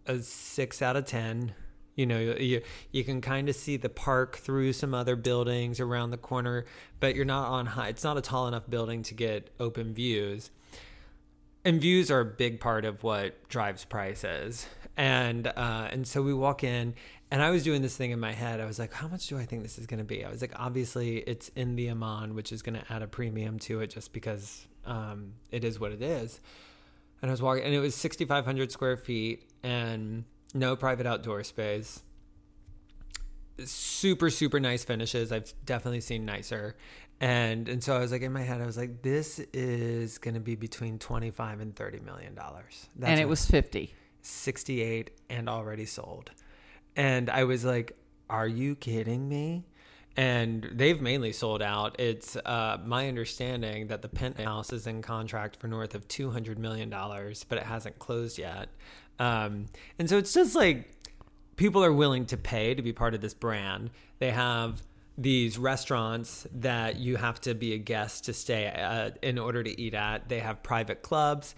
a 0.05 0.19
six 0.19 0.81
out 0.81 0.95
of 0.95 1.05
10. 1.05 1.53
You 1.97 2.05
know, 2.05 2.19
you, 2.19 2.61
you 2.91 3.03
can 3.03 3.19
kind 3.19 3.49
of 3.49 3.55
see 3.55 3.75
the 3.75 3.89
park 3.89 4.37
through 4.37 4.71
some 4.71 4.93
other 4.93 5.17
buildings 5.17 5.81
around 5.81 6.11
the 6.11 6.17
corner, 6.17 6.63
but 7.01 7.15
you're 7.15 7.25
not 7.25 7.49
on 7.49 7.65
high. 7.65 7.89
It's 7.89 8.05
not 8.05 8.17
a 8.17 8.21
tall 8.21 8.47
enough 8.47 8.69
building 8.69 9.03
to 9.03 9.13
get 9.13 9.49
open 9.59 9.93
views. 9.93 10.51
And 11.65 11.81
views 11.81 12.09
are 12.09 12.21
a 12.21 12.25
big 12.25 12.61
part 12.61 12.85
of 12.85 13.03
what 13.03 13.49
drives 13.49 13.83
prices 13.83 14.67
and 14.97 15.47
uh, 15.47 15.87
and 15.91 16.05
so 16.07 16.21
we 16.23 16.33
walk 16.33 16.63
in 16.63 16.95
and 17.29 17.43
i 17.43 17.51
was 17.51 17.63
doing 17.63 17.81
this 17.81 17.95
thing 17.95 18.11
in 18.11 18.19
my 18.19 18.33
head. 18.33 18.59
I 18.59 18.65
was 18.65 18.79
like 18.79 18.91
how 18.91 19.07
much 19.07 19.27
do 19.27 19.37
i 19.37 19.45
think 19.45 19.61
this 19.61 19.77
is 19.77 19.85
going 19.85 19.99
to 19.99 20.03
be? 20.03 20.25
I 20.25 20.29
was 20.29 20.41
like 20.41 20.53
obviously 20.55 21.17
it's 21.19 21.49
in 21.55 21.75
the 21.75 21.89
Aman 21.89 22.33
which 22.33 22.51
is 22.51 22.61
going 22.61 22.79
to 22.79 22.91
add 22.91 23.03
a 23.03 23.07
premium 23.07 23.59
to 23.59 23.79
it 23.81 23.91
just 23.91 24.11
because 24.11 24.67
um, 24.85 25.33
it 25.51 25.63
is 25.63 25.79
what 25.79 25.91
it 25.91 26.01
is. 26.01 26.41
And 27.21 27.29
i 27.29 27.31
was 27.31 27.41
walking 27.41 27.63
and 27.63 27.73
it 27.73 27.79
was 27.79 27.95
6500 27.95 28.71
square 28.71 28.97
feet 28.97 29.47
and 29.63 30.25
no 30.53 30.75
private 30.75 31.05
outdoor 31.05 31.43
space. 31.43 32.01
Super 33.63 34.29
super 34.29 34.59
nice 34.59 34.83
finishes. 34.83 35.31
I've 35.31 35.53
definitely 35.65 36.01
seen 36.01 36.25
nicer. 36.25 36.75
And 37.19 37.67
and 37.67 37.83
so 37.83 37.95
i 37.95 37.99
was 37.99 38.11
like 38.11 38.21
in 38.21 38.31
my 38.31 38.43
head 38.43 38.61
i 38.61 38.65
was 38.67 38.77
like 38.77 39.01
this 39.01 39.39
is 39.51 40.19
going 40.19 40.35
to 40.35 40.39
be 40.39 40.55
between 40.55 40.99
25 40.99 41.59
and 41.61 41.75
30 41.75 41.99
million 42.01 42.35
dollars. 42.35 42.87
And 43.01 43.19
it 43.19 43.27
was 43.27 43.45
50. 43.45 43.93
68 44.21 45.11
and 45.29 45.49
already 45.49 45.85
sold. 45.85 46.29
And 46.95 47.29
i 47.29 47.43
was 47.43 47.65
like 47.65 47.97
are 48.29 48.47
you 48.47 48.75
kidding 48.75 49.27
me? 49.27 49.65
And 50.17 50.67
they've 50.73 50.99
mainly 50.99 51.31
sold 51.31 51.61
out. 51.61 51.99
It's 51.99 52.35
uh, 52.35 52.77
my 52.83 53.07
understanding 53.07 53.87
that 53.87 54.01
the 54.01 54.09
penthouse 54.09 54.73
is 54.73 54.85
in 54.85 55.01
contract 55.01 55.55
for 55.55 55.67
north 55.67 55.95
of 55.95 56.07
200 56.07 56.59
million 56.59 56.89
dollars 56.89 57.45
but 57.47 57.57
it 57.57 57.63
hasn't 57.63 57.97
closed 57.99 58.37
yet 58.37 58.69
um, 59.19 59.65
and 59.99 60.09
so 60.09 60.17
it's 60.17 60.33
just 60.33 60.55
like 60.55 60.89
people 61.55 61.83
are 61.83 61.93
willing 61.93 62.25
to 62.27 62.37
pay 62.37 62.73
to 62.73 62.81
be 62.81 62.93
part 62.93 63.13
of 63.13 63.21
this 63.21 63.33
brand. 63.33 63.89
They 64.19 64.31
have 64.31 64.81
these 65.17 65.57
restaurants 65.57 66.45
that 66.53 66.97
you 66.97 67.15
have 67.15 67.41
to 67.41 67.55
be 67.55 67.73
a 67.73 67.77
guest 67.77 68.25
to 68.25 68.33
stay 68.33 68.67
uh, 68.67 69.11
in 69.21 69.39
order 69.39 69.63
to 69.63 69.81
eat 69.81 69.95
at. 69.95 70.29
They 70.29 70.39
have 70.39 70.61
private 70.61 71.01
clubs. 71.01 71.55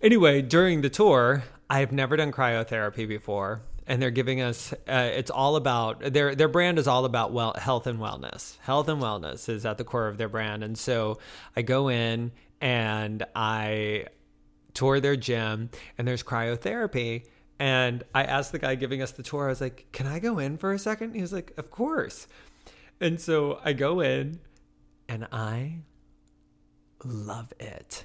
Anyway, 0.00 0.40
during 0.40 0.80
the 0.80 0.88
tour, 0.88 1.42
I 1.68 1.80
have 1.80 1.92
never 1.92 2.16
done 2.16 2.32
cryotherapy 2.32 3.06
before, 3.06 3.62
and 3.86 4.00
they're 4.00 4.10
giving 4.10 4.40
us. 4.40 4.72
Uh, 4.88 5.10
it's 5.12 5.30
all 5.30 5.56
about 5.56 6.00
their 6.12 6.34
their 6.34 6.48
brand 6.48 6.78
is 6.78 6.86
all 6.86 7.04
about 7.04 7.32
well 7.32 7.54
health 7.58 7.86
and 7.86 7.98
wellness. 7.98 8.56
Health 8.60 8.88
and 8.88 9.02
wellness 9.02 9.48
is 9.48 9.66
at 9.66 9.76
the 9.76 9.84
core 9.84 10.08
of 10.08 10.16
their 10.16 10.28
brand, 10.28 10.62
and 10.62 10.78
so 10.78 11.18
I 11.56 11.62
go 11.62 11.88
in 11.88 12.32
and 12.60 13.24
I 13.34 14.06
tour 14.74 15.00
their 15.00 15.16
gym 15.16 15.70
and 15.98 16.06
there's 16.08 16.22
cryotherapy 16.22 17.24
and 17.58 18.04
i 18.14 18.22
asked 18.24 18.52
the 18.52 18.58
guy 18.58 18.74
giving 18.74 19.02
us 19.02 19.12
the 19.12 19.22
tour 19.22 19.46
i 19.46 19.48
was 19.48 19.60
like 19.60 19.86
can 19.92 20.06
i 20.06 20.18
go 20.18 20.38
in 20.38 20.56
for 20.56 20.72
a 20.72 20.78
second 20.78 21.14
he 21.14 21.20
was 21.20 21.32
like 21.32 21.52
of 21.56 21.70
course 21.70 22.26
and 23.00 23.20
so 23.20 23.58
i 23.64 23.72
go 23.72 24.00
in 24.00 24.38
and 25.08 25.26
i 25.32 25.78
love 27.04 27.52
it 27.58 28.04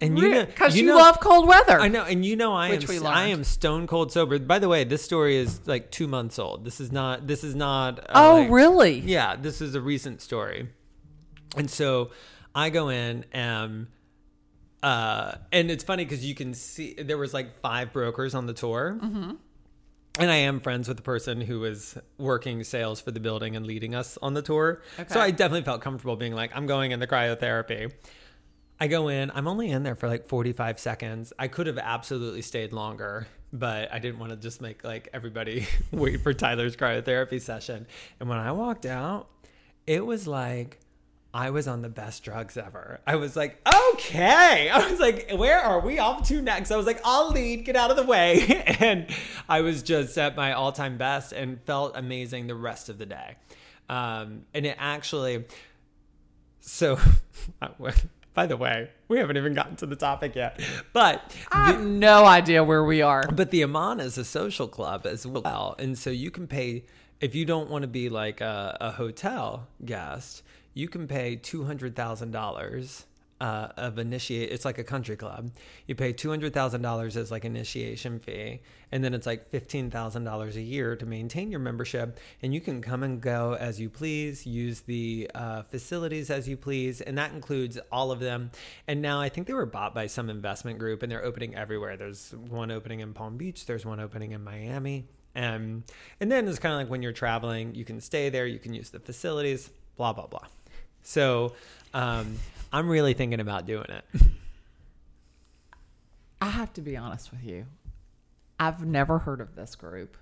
and 0.00 0.18
you 0.18 0.28
know 0.30 0.44
Because 0.46 0.76
you, 0.76 0.86
know- 0.86 0.96
love 0.96 1.20
cold 1.20 1.46
weather. 1.46 1.78
I 1.80 1.86
know, 1.86 2.02
and 2.02 2.26
you 2.26 2.34
know, 2.34 2.52
I 2.54 2.70
am 2.70 3.06
I 3.06 3.26
am 3.28 3.44
stone 3.44 3.86
cold 3.86 4.10
sober. 4.10 4.36
By 4.40 4.58
the 4.58 4.68
way, 4.68 4.82
this 4.82 5.00
story 5.04 5.36
is 5.36 5.60
like 5.68 5.92
two 5.92 6.08
months 6.08 6.40
old. 6.40 6.64
This 6.64 6.80
is 6.80 6.90
not. 6.90 7.28
This 7.28 7.44
is 7.44 7.54
not. 7.54 8.00
uh, 8.00 8.04
Oh, 8.16 8.34
like- 8.40 8.50
really? 8.50 8.98
Yeah, 8.98 9.36
this 9.36 9.60
is 9.60 9.76
a 9.76 9.80
recent 9.80 10.20
story. 10.20 10.70
And 11.56 11.70
so 11.70 12.10
I 12.52 12.70
go 12.70 12.88
in 12.88 13.26
and 13.32 13.86
uh 14.82 15.36
and 15.52 15.70
it's 15.70 15.84
funny 15.84 16.04
because 16.04 16.24
you 16.24 16.34
can 16.34 16.54
see 16.54 16.94
there 16.94 17.18
was 17.18 17.32
like 17.32 17.60
five 17.60 17.92
brokers 17.92 18.34
on 18.34 18.46
the 18.46 18.52
tour. 18.52 18.98
and 20.18 20.30
I 20.30 20.36
am 20.36 20.60
friends 20.60 20.88
with 20.88 20.96
the 20.96 21.02
person 21.02 21.40
who 21.40 21.60
was 21.60 21.96
working 22.18 22.64
sales 22.64 23.00
for 23.00 23.10
the 23.12 23.20
building 23.20 23.56
and 23.56 23.66
leading 23.66 23.94
us 23.94 24.18
on 24.20 24.34
the 24.34 24.42
tour. 24.42 24.82
Okay. 24.98 25.12
So 25.12 25.20
I 25.20 25.30
definitely 25.30 25.64
felt 25.64 25.80
comfortable 25.80 26.16
being 26.16 26.34
like, 26.34 26.50
I'm 26.54 26.66
going 26.66 26.90
in 26.92 27.00
the 27.00 27.06
cryotherapy. 27.06 27.92
I 28.78 28.88
go 28.88 29.08
in, 29.08 29.30
I'm 29.32 29.46
only 29.46 29.70
in 29.70 29.84
there 29.84 29.94
for 29.94 30.08
like 30.08 30.26
45 30.26 30.78
seconds. 30.80 31.32
I 31.38 31.46
could 31.48 31.66
have 31.68 31.78
absolutely 31.78 32.42
stayed 32.42 32.72
longer, 32.72 33.28
but 33.52 33.92
I 33.92 34.00
didn't 34.00 34.18
want 34.18 34.32
to 34.32 34.36
just 34.36 34.60
make 34.60 34.82
like 34.82 35.08
everybody 35.14 35.66
wait 35.92 36.20
for 36.20 36.34
Tyler's 36.34 36.76
cryotherapy 36.76 37.40
session. 37.40 37.86
And 38.18 38.28
when 38.28 38.38
I 38.38 38.50
walked 38.52 38.84
out, 38.84 39.28
it 39.86 40.04
was 40.04 40.26
like 40.26 40.80
I 41.34 41.50
was 41.50 41.66
on 41.66 41.80
the 41.80 41.88
best 41.88 42.24
drugs 42.24 42.58
ever. 42.58 43.00
I 43.06 43.16
was 43.16 43.36
like, 43.36 43.58
okay. 43.66 44.68
I 44.72 44.90
was 44.90 45.00
like, 45.00 45.30
where 45.32 45.58
are 45.58 45.80
we 45.80 45.98
off 45.98 46.28
to 46.28 46.42
next? 46.42 46.70
I 46.70 46.76
was 46.76 46.86
like, 46.86 47.00
I'll 47.04 47.30
lead, 47.30 47.64
get 47.64 47.74
out 47.74 47.90
of 47.90 47.96
the 47.96 48.04
way. 48.04 48.62
And 48.82 49.06
I 49.48 49.60
was 49.60 49.82
just 49.82 50.18
at 50.18 50.36
my 50.36 50.52
all 50.52 50.72
time 50.72 50.98
best 50.98 51.32
and 51.32 51.60
felt 51.62 51.96
amazing 51.96 52.48
the 52.48 52.54
rest 52.54 52.88
of 52.88 52.98
the 52.98 53.06
day. 53.06 53.36
Um, 53.88 54.42
and 54.54 54.66
it 54.66 54.76
actually, 54.78 55.44
so, 56.60 56.98
by 58.34 58.46
the 58.46 58.56
way, 58.56 58.90
we 59.08 59.18
haven't 59.18 59.36
even 59.36 59.54
gotten 59.54 59.76
to 59.76 59.86
the 59.86 59.96
topic 59.96 60.34
yet. 60.34 60.60
But 60.92 61.34
I 61.52 61.72
have 61.72 61.80
no 61.82 62.24
idea 62.24 62.64
where 62.64 62.84
we 62.84 63.02
are. 63.02 63.26
but 63.30 63.50
the 63.50 63.62
Aman 63.62 64.00
is 64.00 64.18
a 64.18 64.24
social 64.24 64.66
club 64.66 65.06
as 65.06 65.26
well. 65.26 65.76
And 65.78 65.96
so 65.96 66.10
you 66.10 66.30
can 66.30 66.46
pay, 66.46 66.84
if 67.20 67.34
you 67.34 67.44
don't 67.44 67.70
want 67.70 67.82
to 67.82 67.88
be 67.88 68.08
like 68.08 68.40
a, 68.40 68.76
a 68.80 68.90
hotel 68.92 69.68
guest, 69.84 70.42
you 70.74 70.88
can 70.88 71.06
pay 71.06 71.36
$200,000 71.36 73.04
uh, 73.42 73.72
of 73.76 73.98
initiate. 73.98 74.52
It's 74.52 74.64
like 74.64 74.78
a 74.78 74.84
country 74.84 75.16
club. 75.16 75.50
You 75.88 75.96
pay 75.96 76.12
$200,000 76.12 77.16
as 77.16 77.30
like 77.32 77.44
initiation 77.44 78.20
fee. 78.20 78.60
And 78.92 79.02
then 79.02 79.14
it's 79.14 79.26
like 79.26 79.50
$15,000 79.50 80.54
a 80.54 80.60
year 80.60 80.94
to 80.94 81.04
maintain 81.04 81.50
your 81.50 81.58
membership. 81.58 82.20
And 82.40 82.54
you 82.54 82.60
can 82.60 82.80
come 82.80 83.02
and 83.02 83.20
go 83.20 83.56
as 83.58 83.80
you 83.80 83.90
please, 83.90 84.46
use 84.46 84.82
the 84.82 85.28
uh, 85.34 85.62
facilities 85.62 86.30
as 86.30 86.48
you 86.48 86.56
please. 86.56 87.00
And 87.00 87.18
that 87.18 87.32
includes 87.32 87.80
all 87.90 88.12
of 88.12 88.20
them. 88.20 88.52
And 88.86 89.02
now 89.02 89.20
I 89.20 89.28
think 89.28 89.48
they 89.48 89.54
were 89.54 89.66
bought 89.66 89.92
by 89.92 90.06
some 90.06 90.30
investment 90.30 90.78
group 90.78 91.02
and 91.02 91.10
they're 91.10 91.24
opening 91.24 91.56
everywhere. 91.56 91.96
There's 91.96 92.32
one 92.48 92.70
opening 92.70 93.00
in 93.00 93.12
Palm 93.12 93.38
Beach, 93.38 93.66
there's 93.66 93.84
one 93.84 93.98
opening 93.98 94.30
in 94.30 94.44
Miami. 94.44 95.08
Um, 95.34 95.82
and 96.20 96.30
then 96.30 96.46
it's 96.46 96.60
kind 96.60 96.74
of 96.74 96.78
like 96.78 96.90
when 96.90 97.02
you're 97.02 97.10
traveling, 97.10 97.74
you 97.74 97.84
can 97.84 98.00
stay 98.00 98.28
there, 98.28 98.46
you 98.46 98.60
can 98.60 98.72
use 98.72 98.90
the 98.90 99.00
facilities, 99.00 99.70
blah, 99.96 100.12
blah, 100.12 100.28
blah. 100.28 100.46
So 101.02 101.54
um, 101.94 102.38
I'm 102.72 102.88
really 102.88 103.14
thinking 103.14 103.40
about 103.40 103.66
doing 103.66 103.86
it. 103.88 104.04
I 106.40 106.46
have 106.46 106.72
to 106.74 106.80
be 106.80 106.96
honest 106.96 107.30
with 107.30 107.44
you. 107.44 107.66
I've 108.58 108.84
never 108.84 109.18
heard 109.18 109.40
of 109.40 109.54
this 109.54 109.74
group. 109.74 110.16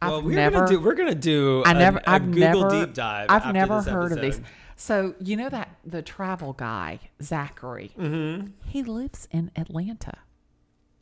Well, 0.00 0.18
I've 0.18 0.24
we're 0.24 0.34
never, 0.34 0.58
gonna 0.60 0.68
do 0.68 0.80
we're 0.80 0.94
gonna 0.94 1.14
do 1.14 1.62
I 1.64 1.70
a- 1.72 1.74
never, 1.74 1.98
a 1.98 2.10
I've 2.10 2.30
Google 2.30 2.62
never, 2.62 2.86
deep 2.86 2.94
dive. 2.94 3.26
I've 3.28 3.52
never 3.52 3.80
heard 3.82 4.12
of 4.12 4.20
these. 4.20 4.38
episode. 4.38 4.52
So 4.76 5.14
you 5.20 5.36
know 5.36 5.48
that 5.48 5.76
the 5.84 6.02
travel 6.02 6.52
guy 6.54 6.98
Zachary, 7.22 7.92
mm-hmm. 7.98 8.48
he 8.66 8.82
lives 8.82 9.28
in 9.30 9.52
Atlanta. 9.54 10.18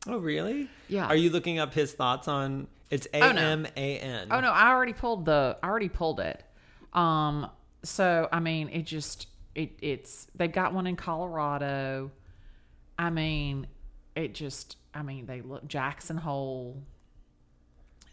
Oh, 0.07 0.17
really? 0.17 0.69
Yeah. 0.87 1.05
Are 1.05 1.15
you 1.15 1.29
looking 1.29 1.59
up 1.59 1.73
his 1.73 1.93
thoughts 1.93 2.27
on? 2.27 2.67
It's 2.89 3.07
A 3.13 3.21
Oh, 3.21 3.31
no. 3.31 3.41
M 3.41 3.67
A 3.77 3.99
N. 3.99 4.27
Oh 4.31 4.39
no, 4.39 4.51
I 4.51 4.69
already 4.69 4.93
pulled 4.93 5.25
the, 5.25 5.57
I 5.63 5.67
already 5.67 5.89
pulled 5.89 6.19
it. 6.19 6.43
Um, 6.93 7.49
so 7.83 8.27
I 8.31 8.39
mean, 8.39 8.69
it 8.69 8.83
just, 8.85 9.27
it, 9.55 9.71
it's 9.81 10.27
they've 10.35 10.51
got 10.51 10.73
one 10.73 10.87
in 10.87 10.95
Colorado. 10.95 12.11
I 12.97 13.09
mean, 13.09 13.67
it 14.15 14.33
just, 14.33 14.77
I 14.93 15.01
mean, 15.01 15.25
they 15.25 15.41
look 15.41 15.67
Jackson 15.67 16.17
Hole. 16.17 16.81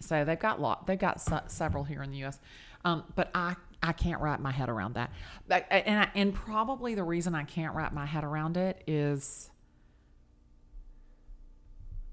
So 0.00 0.24
they've 0.24 0.38
got 0.38 0.60
lot, 0.60 0.86
they've 0.86 0.98
got 0.98 1.20
se- 1.20 1.48
several 1.48 1.84
here 1.84 2.02
in 2.02 2.10
the 2.10 2.18
U.S. 2.18 2.38
Um, 2.84 3.04
but 3.16 3.30
I, 3.34 3.56
I 3.82 3.92
can't 3.92 4.20
wrap 4.20 4.40
my 4.40 4.52
head 4.52 4.68
around 4.68 4.94
that. 4.94 5.10
But, 5.48 5.66
and 5.70 6.00
I, 6.00 6.10
and 6.14 6.32
probably 6.32 6.94
the 6.94 7.02
reason 7.02 7.34
I 7.34 7.44
can't 7.44 7.74
wrap 7.74 7.92
my 7.92 8.06
head 8.06 8.24
around 8.24 8.56
it 8.56 8.82
is 8.86 9.50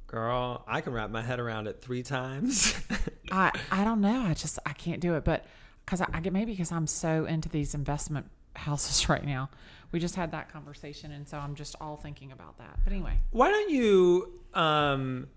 Girl, 0.07 0.63
I 0.67 0.81
can 0.81 0.93
wrap 0.93 1.09
my 1.09 1.21
head 1.21 1.39
around 1.39 1.67
it 1.67 1.81
three 1.81 2.03
times. 2.03 2.79
I 3.31 3.51
I 3.71 3.83
don't 3.83 4.01
know. 4.01 4.21
I 4.21 4.33
just 4.33 4.59
I 4.65 4.73
can't 4.73 5.01
do 5.01 5.15
it. 5.15 5.25
But 5.25 5.45
because 5.85 6.01
I, 6.01 6.07
I 6.13 6.19
get 6.19 6.33
maybe 6.33 6.51
because 6.53 6.71
I'm 6.71 6.87
so 6.87 7.25
into 7.25 7.49
these 7.49 7.73
investment 7.75 8.29
houses 8.55 9.07
right 9.09 9.23
now. 9.25 9.49
We 9.91 9.99
just 9.99 10.15
had 10.15 10.31
that 10.31 10.51
conversation, 10.51 11.11
and 11.11 11.27
so 11.27 11.37
I'm 11.37 11.55
just 11.55 11.75
all 11.79 11.95
thinking 11.95 12.31
about 12.31 12.57
that. 12.57 12.79
But 12.83 12.91
anyway, 12.93 13.19
Why 13.31 13.49
don't 13.51 13.69
you 13.69 14.39
um 14.53 15.27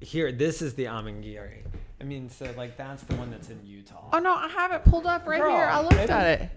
here 0.00 0.32
this 0.32 0.60
is 0.60 0.74
the 0.74 0.84
Amangiri. 0.86 1.62
I 2.00 2.04
mean, 2.04 2.28
so 2.28 2.52
like 2.56 2.76
that's 2.76 3.02
the 3.04 3.14
one 3.14 3.30
that's 3.30 3.48
in 3.48 3.60
Utah. 3.64 4.10
oh 4.12 4.18
no, 4.18 4.34
I 4.34 4.48
have 4.48 4.72
it 4.72 4.84
pulled 4.84 5.06
up 5.06 5.26
right 5.26 5.40
Girl, 5.40 5.50
here. 5.52 5.64
I 5.64 5.80
looked 5.80 5.94
it 5.94 6.10
at 6.10 6.40
it. 6.40 6.50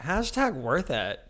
Hashtag 0.00 0.54
worth 0.54 0.90
it. 0.90 1.20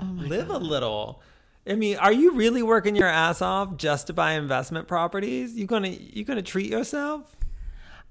Oh 0.00 0.04
Live 0.04 0.48
god. 0.48 0.62
a 0.62 0.64
little. 0.64 1.20
I 1.66 1.74
mean, 1.74 1.96
are 1.98 2.12
you 2.12 2.32
really 2.32 2.62
working 2.62 2.96
your 2.96 3.08
ass 3.08 3.42
off 3.42 3.76
just 3.76 4.06
to 4.08 4.12
buy 4.12 4.32
investment 4.32 4.88
properties? 4.88 5.54
You 5.54 5.66
gonna 5.66 5.88
you 5.88 6.24
gonna 6.24 6.42
treat 6.42 6.70
yourself? 6.70 7.36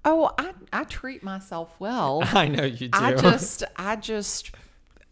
Oh, 0.04 0.32
I 0.38 0.54
I 0.74 0.84
treat 0.86 1.24
myself 1.24 1.76
well. 1.80 2.24
I 2.34 2.48
know 2.48 2.64
you 2.64 2.88
do. 2.88 3.00
I 3.00 3.14
just 3.14 3.64
I 3.76 3.96
just 3.96 4.52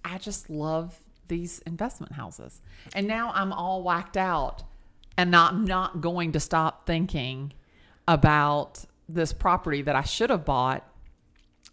I 0.03 0.17
just 0.17 0.50
love 0.50 1.00
these 1.27 1.60
investment 1.60 2.13
houses. 2.13 2.62
And 2.93 3.08
now 3.08 3.31
I'm 3.36 3.53
all 3.53 3.84
whacked 3.84 4.17
out 4.17 4.63
and 5.17 5.29
not 5.31 5.53
I'm 5.53 5.65
not 5.65 6.01
going 6.01 6.31
to 6.31 6.39
stop 6.39 6.86
thinking 6.88 7.53
about 8.08 8.86
this 9.08 9.34
property 9.34 9.81
that 9.84 9.96
I 9.96 10.01
should 10.01 10.29
have 10.29 10.46
bought 10.46 10.86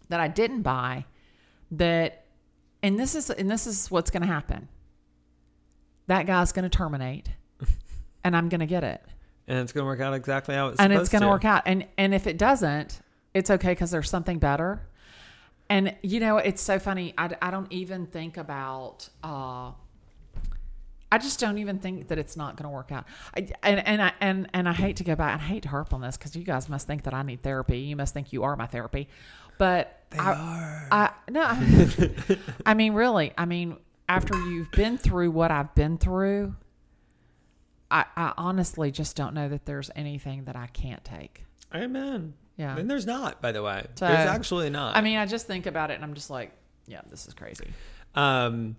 that 0.09 0.19
I 0.19 0.27
didn't 0.27 0.61
buy 0.61 1.05
that 1.71 2.25
and 2.83 2.99
this 2.99 3.15
is 3.15 3.29
and 3.29 3.49
this 3.49 3.65
is 3.67 3.89
what's 3.89 4.11
going 4.11 4.21
to 4.21 4.27
happen. 4.27 4.67
That 6.05 6.25
guy's 6.27 6.51
going 6.51 6.69
to 6.69 6.69
terminate 6.69 7.29
and 8.23 8.35
I'm 8.37 8.47
going 8.49 8.59
to 8.59 8.67
get 8.67 8.83
it. 8.83 9.01
and 9.47 9.57
it's 9.59 9.71
gonna 9.71 9.85
work 9.85 10.01
out 10.01 10.13
exactly 10.13 10.53
how 10.55 10.67
it's 10.69 10.79
and 10.79 10.93
it's 10.93 11.09
going 11.09 11.21
to 11.21 11.25
to 11.25 11.31
work 11.31 11.45
out. 11.45 11.63
And 11.65 11.85
and 11.97 12.13
if 12.13 12.27
it 12.27 12.37
doesn't, 12.37 13.01
it's 13.37 13.49
okay 13.49 13.75
cuz 13.75 13.91
there's 13.91 14.09
something 14.09 14.39
better. 14.39 14.87
And 15.69 15.95
you 16.01 16.19
know, 16.19 16.37
it's 16.37 16.61
so 16.61 16.79
funny. 16.79 17.13
I, 17.17 17.29
I 17.41 17.51
don't 17.51 17.71
even 17.71 18.07
think 18.07 18.37
about 18.37 19.09
uh 19.23 19.71
I 21.09 21.17
just 21.19 21.39
don't 21.39 21.57
even 21.57 21.79
think 21.79 22.09
that 22.09 22.17
it's 22.17 22.35
not 22.35 22.57
going 22.57 22.65
to 22.65 22.69
work 22.69 22.91
out. 22.91 23.05
I, 23.35 23.47
and 23.63 23.87
and 23.87 24.01
I 24.01 24.11
and 24.19 24.49
and 24.53 24.67
I 24.67 24.73
hate 24.73 24.97
to 24.97 25.03
go 25.05 25.15
back. 25.15 25.39
I 25.39 25.43
hate 25.43 25.63
to 25.63 25.69
harp 25.69 25.93
on 25.93 26.01
this 26.01 26.17
because 26.17 26.35
you 26.35 26.43
guys 26.43 26.67
must 26.67 26.85
think 26.85 27.03
that 27.03 27.13
I 27.13 27.23
need 27.23 27.43
therapy. 27.43 27.79
You 27.79 27.95
must 27.95 28.13
think 28.13 28.33
you 28.33 28.43
are 28.43 28.55
my 28.57 28.67
therapy, 28.67 29.07
but 29.57 30.01
they 30.09 30.17
I, 30.19 30.33
are. 30.33 30.87
I 30.91 31.11
no. 31.29 31.45
I 32.65 32.73
mean, 32.73 32.93
really. 32.93 33.31
I 33.37 33.45
mean, 33.45 33.77
after 34.09 34.35
you've 34.35 34.71
been 34.71 34.97
through 34.97 35.31
what 35.31 35.49
I've 35.49 35.73
been 35.75 35.97
through, 35.97 36.55
I, 37.89 38.05
I 38.15 38.33
honestly 38.37 38.91
just 38.91 39.15
don't 39.15 39.33
know 39.33 39.47
that 39.47 39.65
there's 39.65 39.89
anything 39.95 40.43
that 40.45 40.57
I 40.57 40.67
can't 40.67 41.03
take. 41.05 41.45
Amen. 41.73 42.33
Yeah. 42.57 42.75
And 42.77 42.89
there's 42.89 43.05
not, 43.05 43.41
by 43.41 43.51
the 43.51 43.61
way. 43.63 43.85
So- 43.95 44.07
there's 44.07 44.27
actually 44.27 44.69
not. 44.69 44.95
I 44.97 45.01
mean, 45.01 45.17
I 45.17 45.25
just 45.25 45.47
think 45.47 45.65
about 45.67 45.91
it 45.91 45.95
and 45.95 46.03
I'm 46.03 46.13
just 46.15 46.29
like, 46.29 46.51
yeah, 46.87 47.01
this 47.09 47.27
is 47.27 47.33
crazy. 47.33 47.67
um, 48.15 48.75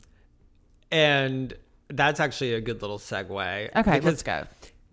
and 0.90 1.54
that's 1.88 2.20
actually 2.20 2.54
a 2.54 2.60
good 2.60 2.80
little 2.82 2.98
segue. 2.98 3.30
Okay, 3.76 3.82
because, 3.92 4.04
let's 4.04 4.22
go. 4.22 4.44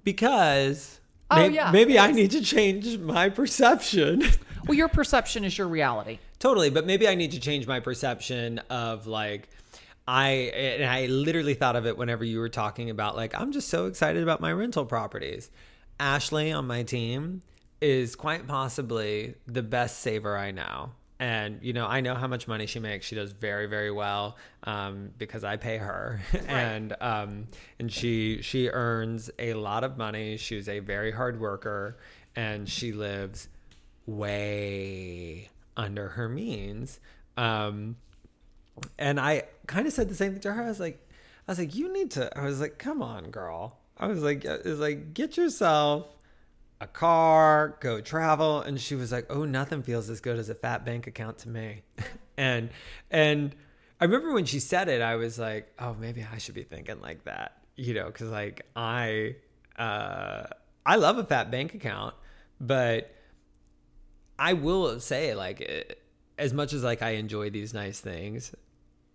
Because 0.04 1.00
Oh, 1.32 1.38
may- 1.50 1.56
yeah, 1.56 1.72
maybe 1.72 1.98
I 1.98 2.12
need 2.12 2.32
to 2.32 2.42
change 2.42 2.98
my 3.00 3.30
perception. 3.30 4.24
Well, 4.68 4.74
your 4.76 4.88
perception 4.88 5.46
is 5.46 5.56
your 5.60 5.68
reality. 5.68 6.18
Totally, 6.40 6.72
but 6.72 6.88
maybe 6.88 7.08
I 7.08 7.14
need 7.14 7.34
to 7.34 7.40
change 7.40 7.68
my 7.68 7.80
perception 7.82 8.58
of 8.72 9.06
like 9.06 9.48
I 10.08 10.30
and 10.56 10.84
I 10.90 11.06
literally 11.06 11.54
thought 11.54 11.76
of 11.76 11.86
it 11.86 12.00
whenever 12.00 12.24
you 12.24 12.40
were 12.40 12.50
talking 12.50 12.90
about 12.90 13.16
like 13.16 13.40
I'm 13.40 13.52
just 13.52 13.70
so 13.70 13.86
excited 13.86 14.24
about 14.24 14.42
my 14.42 14.52
rental 14.52 14.84
properties. 14.84 15.52
Ashley 16.00 16.52
on 16.52 16.66
my 16.66 16.82
team 16.82 17.44
is 17.82 18.16
quite 18.16 18.48
possibly 18.48 19.36
the 19.48 19.64
best 19.64 20.00
saver 20.00 20.38
I 20.38 20.52
know. 20.52 20.92
And 21.18 21.60
you 21.62 21.72
know, 21.72 21.88
I 21.88 22.02
know 22.02 22.14
how 22.14 22.28
much 22.28 22.48
money 22.48 22.66
she 22.66 22.80
makes. 22.80 23.06
She 23.06 23.16
does 23.16 23.32
very, 23.32 23.68
very 23.68 23.92
well 23.92 24.36
um, 24.64 25.12
because 25.18 25.46
I 25.46 25.56
pay 25.56 25.78
her, 25.78 26.20
and 26.48 26.94
um, 27.00 27.48
and 27.80 27.92
she 27.92 28.42
she 28.42 28.68
earns 28.68 29.32
a 29.40 29.54
lot 29.54 29.86
of 29.86 29.98
money. 29.98 30.36
She's 30.36 30.68
a 30.68 30.80
very 30.80 31.12
hard 31.14 31.40
worker, 31.40 31.98
and 32.36 32.68
she 32.68 32.92
lives 32.92 33.48
way 34.06 35.50
under 35.78 36.10
her 36.10 36.28
means. 36.28 37.00
Um, 37.38 37.96
and 39.00 39.18
I 39.18 39.44
kind 39.68 39.88
of 39.88 39.94
said 39.94 40.10
the 40.10 40.16
same 40.16 40.34
thing 40.34 40.42
to 40.42 40.54
her. 40.54 40.64
I 40.64 40.68
was 40.68 40.82
like, 40.82 41.00
I 41.48 41.52
was 41.52 41.60
like, 41.60 41.76
you 41.76 41.92
need 41.94 42.12
to. 42.12 42.38
I 42.38 42.44
was 42.44 42.60
like, 42.60 42.78
come 42.78 43.02
on, 43.02 43.30
girl. 43.32 43.78
I 43.98 44.08
was 44.08 44.22
like, 44.22 44.46
I 44.46 44.58
was 44.66 44.80
like, 44.80 45.14
get 45.14 45.38
yourself 45.38 46.08
a 46.82 46.88
car, 46.88 47.78
go 47.80 48.02
travel. 48.02 48.62
And 48.62 48.80
she 48.80 48.96
was 48.96 49.12
like, 49.12 49.28
oh, 49.30 49.46
nothing 49.46 49.84
feels 49.84 50.10
as 50.10 50.20
good 50.20 50.38
as 50.38 50.50
a 50.50 50.56
fat 50.56 50.86
bank 50.86 51.08
account 51.08 51.40
to 51.40 51.50
me. 51.50 51.84
and 52.38 52.70
and 53.10 53.56
I 54.00 54.06
remember 54.06 54.34
when 54.34 54.46
she 54.46 54.60
said 54.60 54.90
it, 54.90 55.02
I 55.02 55.16
was 55.16 55.40
like, 55.40 55.72
oh, 55.80 55.96
maybe 56.00 56.26
I 56.32 56.38
should 56.38 56.56
be 56.56 56.64
thinking 56.64 57.00
like 57.02 57.24
that, 57.26 57.58
you 57.76 57.94
know, 57.94 58.08
because 58.08 58.30
like 58.30 58.66
I 58.76 59.36
uh, 59.78 60.44
I 60.86 60.96
love 60.98 61.18
a 61.18 61.24
fat 61.24 61.50
bank 61.50 61.74
account, 61.74 62.14
but 62.60 63.14
I 64.38 64.54
will 64.54 65.00
say, 65.00 65.34
like, 65.34 65.62
eh, 65.62 65.84
as 66.38 66.54
much 66.54 66.74
as 66.74 66.84
like 66.84 67.02
I 67.02 67.12
enjoy 67.12 67.50
these 67.50 67.74
nice 67.74 68.00
things, 68.00 68.54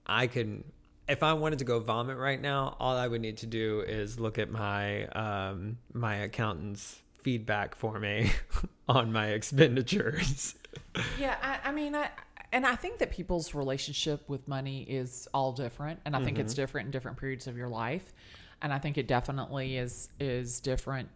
I 0.07 0.27
can. 0.27 0.65
If 1.09 1.25
I 1.25 1.33
wanted 1.33 1.59
to 1.59 1.65
go 1.65 1.81
vomit 1.81 2.17
right 2.17 2.41
now, 2.41 2.77
all 2.79 2.97
I 2.97 3.09
would 3.09 3.21
need 3.21 3.39
to 3.39 3.47
do 3.47 3.81
is 3.81 4.21
look 4.21 4.39
at 4.39 4.49
my 4.51 5.07
um, 5.09 5.79
my 5.93 6.17
accountant's 6.17 7.03
feedback 7.23 7.75
for 7.75 7.99
me 7.99 8.33
on 8.89 9.13
my 9.13 9.29
expenditures. 9.29 10.55
Yeah, 11.19 11.37
I, 11.43 11.69
I 11.69 11.73
mean, 11.73 11.95
I 11.95 12.11
and 12.53 12.67
I 12.67 12.75
think 12.75 12.99
that 12.99 13.11
people's 13.11 13.55
relationship 13.55 14.29
with 14.29 14.49
money 14.49 14.83
is 14.83 15.29
all 15.33 15.53
different, 15.53 16.01
and 16.05 16.17
I 16.17 16.25
think 16.25 16.39
it's 16.39 16.55
different 16.55 16.87
in 16.87 16.91
different 16.91 17.17
periods 17.17 17.47
of 17.47 17.57
your 17.57 17.69
life, 17.69 18.13
and 18.61 18.73
I 18.73 18.79
think 18.79 18.99
it 18.99 19.07
definitely 19.07 19.77
is 19.77 20.09
is 20.19 20.61
different, 20.61 21.09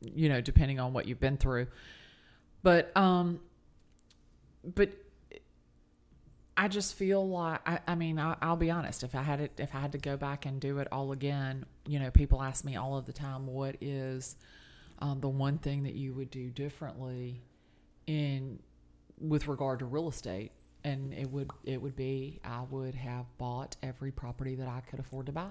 you 0.00 0.28
know, 0.28 0.40
depending 0.40 0.80
on 0.80 0.92
what 0.92 1.06
you've 1.06 1.20
been 1.20 1.38
through. 1.38 1.66
But 2.62 2.94
um, 2.96 3.40
but 4.62 4.90
I 6.56 6.68
just 6.68 6.94
feel 6.94 7.26
like 7.26 7.60
I, 7.66 7.80
I 7.86 7.94
mean 7.94 8.18
I, 8.18 8.36
I'll 8.42 8.56
be 8.56 8.70
honest 8.70 9.02
if 9.02 9.14
I 9.14 9.22
had 9.22 9.40
it 9.40 9.52
if 9.58 9.74
I 9.74 9.80
had 9.80 9.92
to 9.92 9.98
go 9.98 10.16
back 10.16 10.46
and 10.46 10.60
do 10.60 10.78
it 10.78 10.88
all 10.92 11.12
again 11.12 11.64
you 11.86 11.98
know 11.98 12.10
people 12.10 12.42
ask 12.42 12.64
me 12.64 12.76
all 12.76 12.96
of 12.96 13.06
the 13.06 13.12
time 13.12 13.46
what 13.46 13.76
is 13.80 14.36
um, 15.02 15.20
the 15.20 15.28
one 15.28 15.58
thing 15.58 15.82
that 15.82 15.94
you 15.94 16.14
would 16.14 16.30
do 16.30 16.48
differently 16.48 17.42
in 18.06 18.58
with 19.18 19.48
regard 19.48 19.80
to 19.80 19.84
real 19.84 20.08
estate 20.08 20.52
and 20.84 21.12
it 21.12 21.30
would 21.30 21.50
it 21.64 21.80
would 21.80 21.94
be 21.94 22.40
I 22.44 22.62
would 22.70 22.94
have 22.94 23.26
bought 23.38 23.76
every 23.82 24.10
property 24.10 24.54
that 24.54 24.68
I 24.68 24.80
could 24.80 24.98
afford 24.98 25.26
to 25.26 25.32
buy 25.32 25.50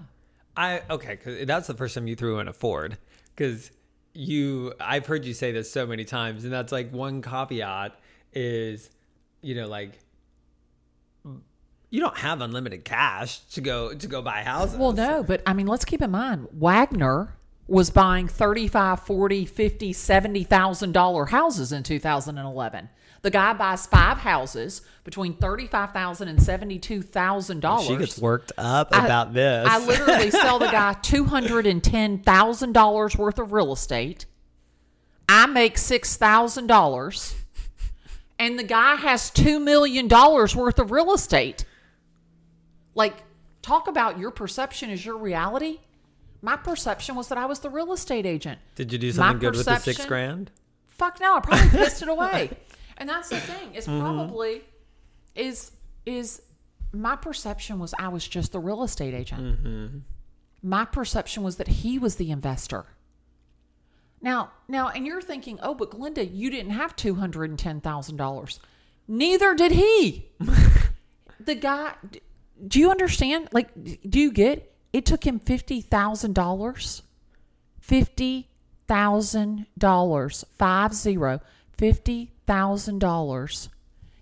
I 0.55 0.81
okay, 0.89 1.15
cause 1.17 1.45
that's 1.45 1.67
the 1.67 1.73
first 1.73 1.95
time 1.95 2.07
you 2.07 2.15
threw 2.15 2.39
in 2.39 2.47
afford 2.47 2.97
because 3.35 3.71
you 4.13 4.73
I've 4.79 5.05
heard 5.05 5.25
you 5.25 5.33
say 5.33 5.51
this 5.51 5.71
so 5.71 5.85
many 5.85 6.03
times, 6.03 6.43
and 6.43 6.51
that's 6.51 6.71
like 6.71 6.91
one 6.91 7.21
caveat 7.21 7.97
is, 8.33 8.89
you 9.41 9.55
know, 9.55 9.67
like 9.67 9.99
you 11.89 11.99
don't 11.99 12.17
have 12.17 12.41
unlimited 12.41 12.83
cash 12.83 13.39
to 13.51 13.61
go 13.61 13.93
to 13.93 14.07
go 14.07 14.21
buy 14.21 14.43
houses. 14.43 14.77
Well, 14.77 14.93
no, 14.93 15.23
but 15.23 15.41
I 15.45 15.53
mean, 15.53 15.67
let's 15.67 15.85
keep 15.85 16.01
in 16.01 16.11
mind 16.11 16.47
Wagner 16.51 17.33
was 17.71 17.89
buying 17.89 18.27
35, 18.27 18.99
40, 18.99 19.45
50, 19.45 19.93
70,000 19.93 20.91
dollar 20.91 21.27
houses 21.27 21.71
in 21.71 21.83
2011. 21.83 22.89
The 23.21 23.29
guy 23.31 23.53
buys 23.53 23.85
five 23.85 24.17
houses 24.17 24.81
between 25.05 25.35
35,000 25.35 26.27
and 26.27 26.41
72,000 26.43 27.59
dollars. 27.61 27.87
she 27.87 27.95
gets 27.95 28.19
worked 28.19 28.51
up 28.57 28.89
I- 28.91 29.05
about 29.05 29.33
this. 29.33 29.65
I 29.69 29.85
literally 29.85 30.31
sell 30.31 30.59
the 30.59 30.65
guy 30.67 30.93
two 31.01 31.23
hundred 31.23 31.65
and 31.65 31.81
ten 31.81 32.19
thousand 32.19 32.73
dollars 32.73 33.15
worth 33.15 33.39
of 33.39 33.53
real 33.53 33.71
estate. 33.71 34.25
I 35.29 35.45
make 35.45 35.77
six 35.77 36.17
thousand 36.17 36.67
dollars, 36.67 37.35
and 38.37 38.59
the 38.59 38.63
guy 38.63 38.95
has 38.95 39.29
two 39.29 39.61
million 39.61 40.09
dollars 40.09 40.57
worth 40.57 40.77
of 40.77 40.91
real 40.91 41.13
estate. 41.13 41.63
Like, 42.95 43.15
talk 43.61 43.87
about 43.87 44.19
your 44.19 44.31
perception 44.31 44.89
is 44.89 45.05
your 45.05 45.17
reality. 45.17 45.79
My 46.41 46.57
perception 46.57 47.15
was 47.15 47.27
that 47.27 47.37
I 47.37 47.45
was 47.45 47.59
the 47.59 47.69
real 47.69 47.93
estate 47.93 48.25
agent. 48.25 48.59
Did 48.75 48.91
you 48.91 48.97
do 48.97 49.07
My 49.07 49.13
something 49.13 49.39
good 49.39 49.55
with 49.55 49.65
the 49.65 49.77
six 49.77 50.05
grand? 50.05 50.51
Fuck 50.87 51.19
no, 51.19 51.35
I 51.35 51.39
probably 51.39 51.69
pissed 51.79 52.01
it 52.01 52.07
away. 52.07 52.51
And 52.97 53.07
that's 53.07 53.29
the 53.29 53.39
thing. 53.39 53.75
Is 53.75 53.87
mm-hmm. 53.87 53.99
probably 53.99 54.63
is 55.35 55.71
is 56.05 56.41
my 56.93 57.15
perception 57.15 57.79
was 57.79 57.93
I 57.97 58.09
was 58.09 58.27
just 58.27 58.51
the 58.51 58.59
real 58.59 58.83
estate 58.83 59.13
agent. 59.13 59.41
Mm-hmm. 59.41 59.97
My 60.63 60.85
perception 60.85 61.43
was 61.43 61.55
that 61.57 61.67
he 61.67 61.97
was 61.97 62.15
the 62.15 62.31
investor. 62.31 62.85
Now, 64.21 64.51
now, 64.67 64.89
and 64.89 65.07
you're 65.07 65.21
thinking, 65.21 65.57
oh, 65.63 65.73
but 65.73 65.89
Glennda, 65.89 66.29
you 66.31 66.51
didn't 66.51 66.71
have 66.71 66.95
two 66.95 67.15
hundred 67.15 67.49
and 67.49 67.57
ten 67.57 67.81
thousand 67.81 68.17
dollars. 68.17 68.59
Neither 69.07 69.55
did 69.55 69.71
he. 69.71 70.29
the 71.39 71.55
guy. 71.55 71.93
Do 72.67 72.79
you 72.79 72.91
understand? 72.91 73.49
Like, 73.51 73.69
do 74.07 74.19
you 74.19 74.31
get? 74.31 74.70
It 74.93 75.05
took 75.05 75.25
him 75.25 75.39
fifty 75.39 75.81
thousand 75.81 76.33
dollars. 76.35 77.03
Fifty 77.79 78.49
thousand 78.87 79.65
dollars. 79.77 80.45
Five 80.57 80.93
zero. 80.93 81.39
Fifty 81.77 82.33
thousand 82.45 82.99
dollars 82.99 83.69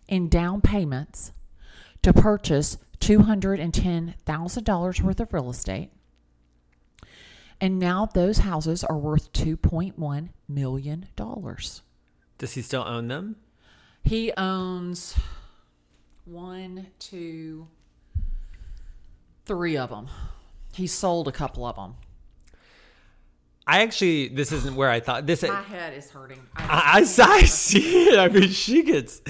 in 0.08 0.30
down 0.30 0.62
payments 0.62 1.32
to 2.02 2.14
purchase 2.14 2.78
two 3.00 3.24
hundred 3.24 3.60
and 3.60 3.74
ten 3.74 4.16
thousand 4.26 4.64
dollars 4.64 5.02
worth 5.02 5.20
of 5.20 5.34
real 5.34 5.50
estate. 5.50 5.92
And 7.62 7.78
now 7.78 8.06
those 8.06 8.40
houses 8.40 8.84
are 8.84 8.98
worth 8.98 9.34
two 9.34 9.58
point 9.58 10.00
one 10.00 10.30
million 10.48 11.08
dollars. 11.16 11.82
Does 12.38 12.54
he 12.54 12.62
still 12.62 12.84
own 12.86 13.08
them? 13.08 13.36
he 14.02 14.32
owns 14.38 15.16
one 16.26 16.88
two 17.00 17.68
three 19.46 19.76
of 19.78 19.90
them 19.90 20.08
he 20.80 20.88
sold 20.88 21.28
a 21.28 21.32
couple 21.32 21.66
of 21.66 21.76
them 21.76 21.96
I 23.72 23.84
actually, 23.84 24.30
this 24.30 24.52
isn't 24.52 24.76
where 24.76 24.90
I 24.90 25.00
thought 25.00 25.28
this. 25.28 25.44
my 25.44 25.62
head 25.62 25.94
is 25.94 26.10
hurting 26.10 26.42
I, 26.56 27.06
I, 27.20 27.24
I 27.24 27.44
see 27.44 28.08
it. 28.08 28.18
I 28.18 28.28
mean, 28.28 28.50
she 28.50 28.82
gets. 28.82 29.22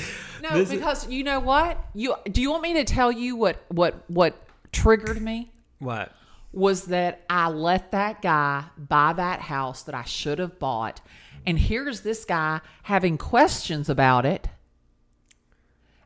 No, 0.41 0.51
this 0.51 0.69
is- 0.69 0.75
because 0.75 1.09
you 1.09 1.25
know 1.25 1.41
what? 1.41 1.77
You 1.93 2.15
do 2.31 2.41
you 2.41 2.49
want 2.49 2.63
me 2.63 2.73
to 2.75 2.85
tell 2.85 3.11
you 3.11 3.35
what 3.35 3.57
what 3.67 4.05
what 4.07 4.41
triggered 4.71 5.21
me 5.21 5.51
what? 5.79 6.13
was 6.53 6.85
that 6.85 7.25
I 7.29 7.49
let 7.49 7.91
that 7.91 8.21
guy 8.21 8.63
buy 8.77 9.11
that 9.11 9.41
house 9.41 9.83
that 9.83 9.93
I 9.93 10.05
should 10.05 10.39
have 10.39 10.57
bought. 10.57 11.01
And 11.45 11.59
here's 11.59 11.99
this 12.01 12.23
guy 12.23 12.61
having 12.83 13.17
questions 13.17 13.89
about 13.89 14.25
it. 14.25 14.47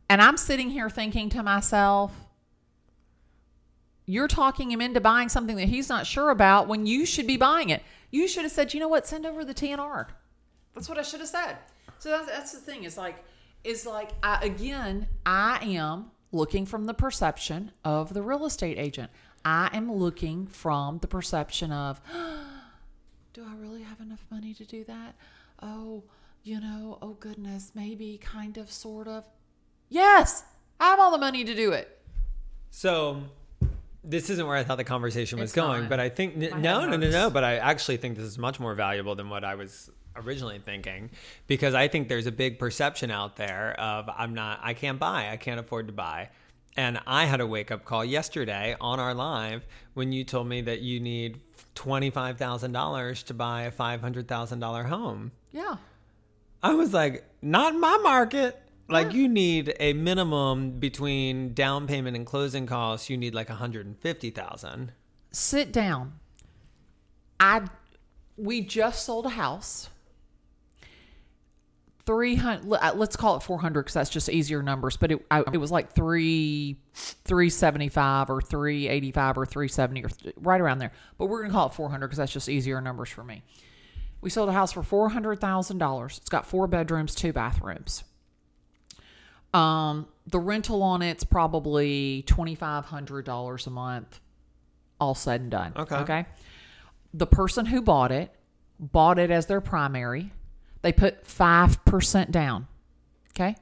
And 0.09 0.21
I'm 0.23 0.37
sitting 0.37 0.71
here 0.71 0.89
thinking 0.89 1.29
to 1.29 1.43
myself, 1.43 2.11
you're 4.05 4.27
talking 4.27 4.71
him 4.71 4.81
into 4.81 4.99
buying 4.99 5.29
something 5.29 5.55
that 5.55 5.69
he's 5.69 5.89
not 5.89 6.05
sure 6.05 6.29
about 6.29 6.67
when 6.67 6.85
you 6.85 7.05
should 7.05 7.27
be 7.27 7.37
buying 7.37 7.69
it. 7.69 7.83
You 8.11 8.27
should 8.27 8.43
have 8.43 8.51
said, 8.51 8.73
you 8.73 8.79
know 8.79 8.87
what, 8.87 9.07
send 9.07 9.25
over 9.25 9.45
the 9.45 9.53
TNR. 9.53 10.07
That's 10.73 10.89
what 10.89 10.97
I 10.97 11.03
should 11.03 11.19
have 11.19 11.29
said. 11.29 11.57
So 11.99 12.09
that's, 12.09 12.27
that's 12.27 12.51
the 12.51 12.59
thing. 12.59 12.83
Is 12.83 12.97
like, 12.97 13.23
is 13.63 13.85
like, 13.85 14.11
I, 14.21 14.39
again, 14.43 15.07
I 15.25 15.59
am 15.63 16.11
looking 16.31 16.65
from 16.65 16.85
the 16.85 16.93
perception 16.93 17.71
of 17.85 18.13
the 18.13 18.21
real 18.21 18.45
estate 18.45 18.77
agent. 18.77 19.09
I 19.45 19.69
am 19.73 19.91
looking 19.91 20.47
from 20.47 20.99
the 20.99 21.07
perception 21.07 21.71
of, 21.71 22.01
do 23.33 23.45
I 23.45 23.55
really 23.55 23.83
have 23.83 23.99
enough 23.99 24.25
money 24.29 24.53
to 24.53 24.65
do 24.65 24.83
that? 24.85 25.15
Oh, 25.61 26.03
you 26.43 26.59
know, 26.59 26.97
oh 27.01 27.13
goodness, 27.19 27.71
maybe, 27.73 28.19
kind 28.21 28.57
of, 28.57 28.71
sort 28.71 29.07
of. 29.07 29.25
Yes, 29.89 30.43
I 30.79 30.89
have 30.89 30.99
all 30.99 31.11
the 31.11 31.17
money 31.17 31.43
to 31.45 31.55
do 31.55 31.71
it. 31.71 32.01
So 32.69 33.23
this 34.03 34.29
isn't 34.29 34.45
where 34.45 34.55
I 34.55 34.63
thought 34.63 34.77
the 34.77 34.83
conversation 34.83 35.39
was 35.39 35.51
It's 35.51 35.55
going, 35.55 35.81
not. 35.81 35.89
but 35.89 35.99
I 35.99 36.09
think 36.09 36.35
My 36.37 36.47
no, 36.59 36.85
no, 36.85 36.97
no, 36.97 37.09
no. 37.09 37.29
But 37.29 37.43
I 37.43 37.57
actually 37.57 37.97
think 37.97 38.17
this 38.17 38.25
is 38.25 38.37
much 38.37 38.59
more 38.59 38.75
valuable 38.75 39.15
than 39.15 39.29
what 39.29 39.43
I 39.43 39.55
was 39.55 39.89
originally 40.15 40.59
thinking, 40.59 41.09
because 41.47 41.73
I 41.73 41.87
think 41.87 42.07
there's 42.09 42.27
a 42.27 42.31
big 42.31 42.59
perception 42.59 43.09
out 43.11 43.35
there 43.35 43.73
of 43.79 44.09
I'm 44.15 44.33
not, 44.33 44.59
I 44.61 44.73
can't 44.73 44.99
buy, 44.99 45.29
I 45.31 45.37
can't 45.37 45.59
afford 45.59 45.87
to 45.87 45.93
buy. 45.93 46.29
And 46.75 46.99
I 47.05 47.25
had 47.25 47.39
a 47.39 47.45
wake 47.47 47.69
up 47.71 47.85
call 47.85 48.03
yesterday 48.03 48.75
on 48.81 48.99
our 48.99 49.13
live 49.13 49.65
when 49.93 50.11
you 50.11 50.23
told 50.23 50.47
me 50.47 50.61
that 50.61 50.81
you 50.81 50.99
need 50.99 51.39
twenty 51.75 52.09
five 52.09 52.37
thousand 52.39 52.71
dollars 52.71 53.21
to 53.23 53.33
buy 53.35 53.63
a 53.63 53.71
five 53.71 54.01
hundred 54.01 54.27
thousand 54.27 54.59
dollar 54.59 54.83
home. 54.83 55.31
Yeah. 55.51 55.75
I 56.63 56.73
was 56.73 56.93
like, 56.93 57.25
not 57.41 57.73
in 57.73 57.79
my 57.79 57.97
market. 57.97 58.59
Like 58.89 59.13
you 59.13 59.27
need 59.29 59.73
a 59.79 59.93
minimum 59.93 60.79
between 60.79 61.53
down 61.53 61.87
payment 61.87 62.15
and 62.17 62.25
closing 62.25 62.65
costs. 62.67 63.09
You 63.09 63.17
need 63.17 63.33
like 63.33 63.49
a 63.49 63.55
hundred 63.55 63.85
and 63.85 63.97
fifty 63.97 64.29
thousand. 64.29 64.91
sit 65.31 65.71
down. 65.71 66.19
I 67.39 67.63
we 68.37 68.61
just 68.61 69.05
sold 69.05 69.25
a 69.25 69.29
house. 69.29 69.89
300 72.05 72.65
let- 72.65 72.83
uh, 72.83 72.93
let's 72.95 73.15
call 73.15 73.37
it 73.37 73.43
400 73.43 73.83
cuz 73.83 73.93
that's 73.93 74.09
just 74.09 74.27
easier 74.27 74.61
numbers, 74.61 74.97
but 74.97 75.11
it 75.13 75.25
I, 75.31 75.39
it 75.53 75.57
was 75.57 75.71
like 75.71 75.93
3 75.93 76.77
375 76.93 78.29
or 78.29 78.41
385 78.41 79.37
or 79.37 79.45
370 79.45 80.03
or 80.03 80.09
th- 80.09 80.35
right 80.37 80.59
around 80.59 80.79
there. 80.79 80.91
But 81.17 81.27
we're 81.27 81.39
going 81.39 81.51
to 81.51 81.55
call 81.55 81.67
it 81.67 81.73
400 81.73 82.09
cuz 82.09 82.17
that's 82.17 82.33
just 82.33 82.49
easier 82.49 82.81
numbers 82.81 83.09
for 83.09 83.23
me. 83.23 83.43
We 84.19 84.29
sold 84.29 84.49
a 84.49 84.53
house 84.53 84.71
for 84.73 84.83
$400,000. 84.83 86.17
It's 86.17 86.29
got 86.29 86.45
four 86.45 86.67
bedrooms, 86.67 87.13
two 87.15 87.31
bathrooms. 87.33 88.03
Um, 89.53 90.07
the 90.27 90.39
rental 90.39 90.81
on 90.83 91.01
it's 91.01 91.23
probably 91.23 92.23
twenty 92.25 92.55
five 92.55 92.85
hundred 92.85 93.25
dollars 93.25 93.67
a 93.67 93.69
month, 93.69 94.19
all 94.99 95.15
said 95.15 95.41
and 95.41 95.51
done. 95.51 95.73
Okay. 95.75 95.95
Okay. 95.97 96.25
The 97.13 97.27
person 97.27 97.65
who 97.65 97.81
bought 97.81 98.11
it 98.11 98.33
bought 98.79 99.19
it 99.19 99.31
as 99.31 99.45
their 99.45 99.61
primary. 99.61 100.31
They 100.81 100.91
put 100.91 101.25
five 101.25 101.83
percent 101.85 102.31
down. 102.31 102.67
Okay, 103.31 103.55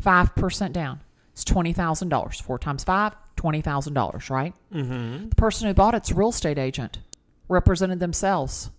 five 0.00 0.34
percent 0.34 0.72
down. 0.72 1.00
It's 1.32 1.44
twenty 1.44 1.72
thousand 1.72 2.08
dollars. 2.08 2.40
Four 2.40 2.58
times 2.58 2.84
five, 2.84 3.14
twenty 3.36 3.60
thousand 3.60 3.94
dollars. 3.94 4.30
Right. 4.30 4.54
Mm-hmm. 4.72 5.28
The 5.30 5.34
person 5.34 5.68
who 5.68 5.74
bought 5.74 5.94
it's 5.94 6.10
a 6.10 6.14
real 6.14 6.30
estate 6.30 6.58
agent, 6.58 6.98
represented 7.48 8.00
themselves. 8.00 8.70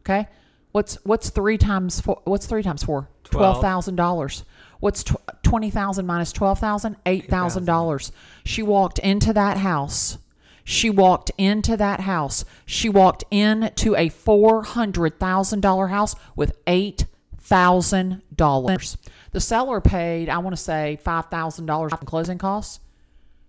Okay. 0.00 0.28
What's 0.74 0.96
what's 1.04 1.30
three 1.30 1.56
times 1.56 2.00
four? 2.00 2.20
What's 2.24 2.46
three 2.46 2.64
times 2.64 2.82
four? 2.82 3.08
Twelve. 3.22 3.60
Thousand 3.62 3.94
dollars. 3.94 4.42
What's 4.80 5.04
tw- 5.04 5.14
twenty 5.44 5.70
thousand 5.70 6.04
minus 6.04 6.32
twelve 6.32 6.58
thousand? 6.58 6.96
Eight 7.06 7.30
thousand 7.30 7.64
dollars. 7.64 8.10
She 8.44 8.60
walked 8.60 8.98
into 8.98 9.32
that 9.32 9.58
house. 9.58 10.18
She 10.64 10.90
walked 10.90 11.30
into 11.38 11.76
that 11.76 12.00
house. 12.00 12.44
She 12.66 12.88
walked 12.88 13.22
into 13.30 13.94
a 13.94 14.08
four 14.08 14.64
hundred 14.64 15.20
thousand 15.20 15.60
dollar 15.60 15.86
house 15.86 16.16
with 16.34 16.58
eight 16.66 17.06
thousand 17.38 18.22
dollars. 18.34 18.98
The 19.30 19.40
seller 19.40 19.80
paid, 19.80 20.28
I 20.28 20.38
want 20.38 20.56
to 20.56 20.60
say, 20.60 20.98
five 21.04 21.26
thousand 21.26 21.66
dollars 21.66 21.92
in 21.92 22.04
closing 22.04 22.36
costs. 22.38 22.80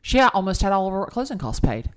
She 0.04 0.20
almost 0.20 0.62
had 0.62 0.72
all 0.72 0.86
of 0.86 0.94
her 0.94 1.08
closing 1.08 1.40
costs 1.40 1.60
paid. 1.60 1.90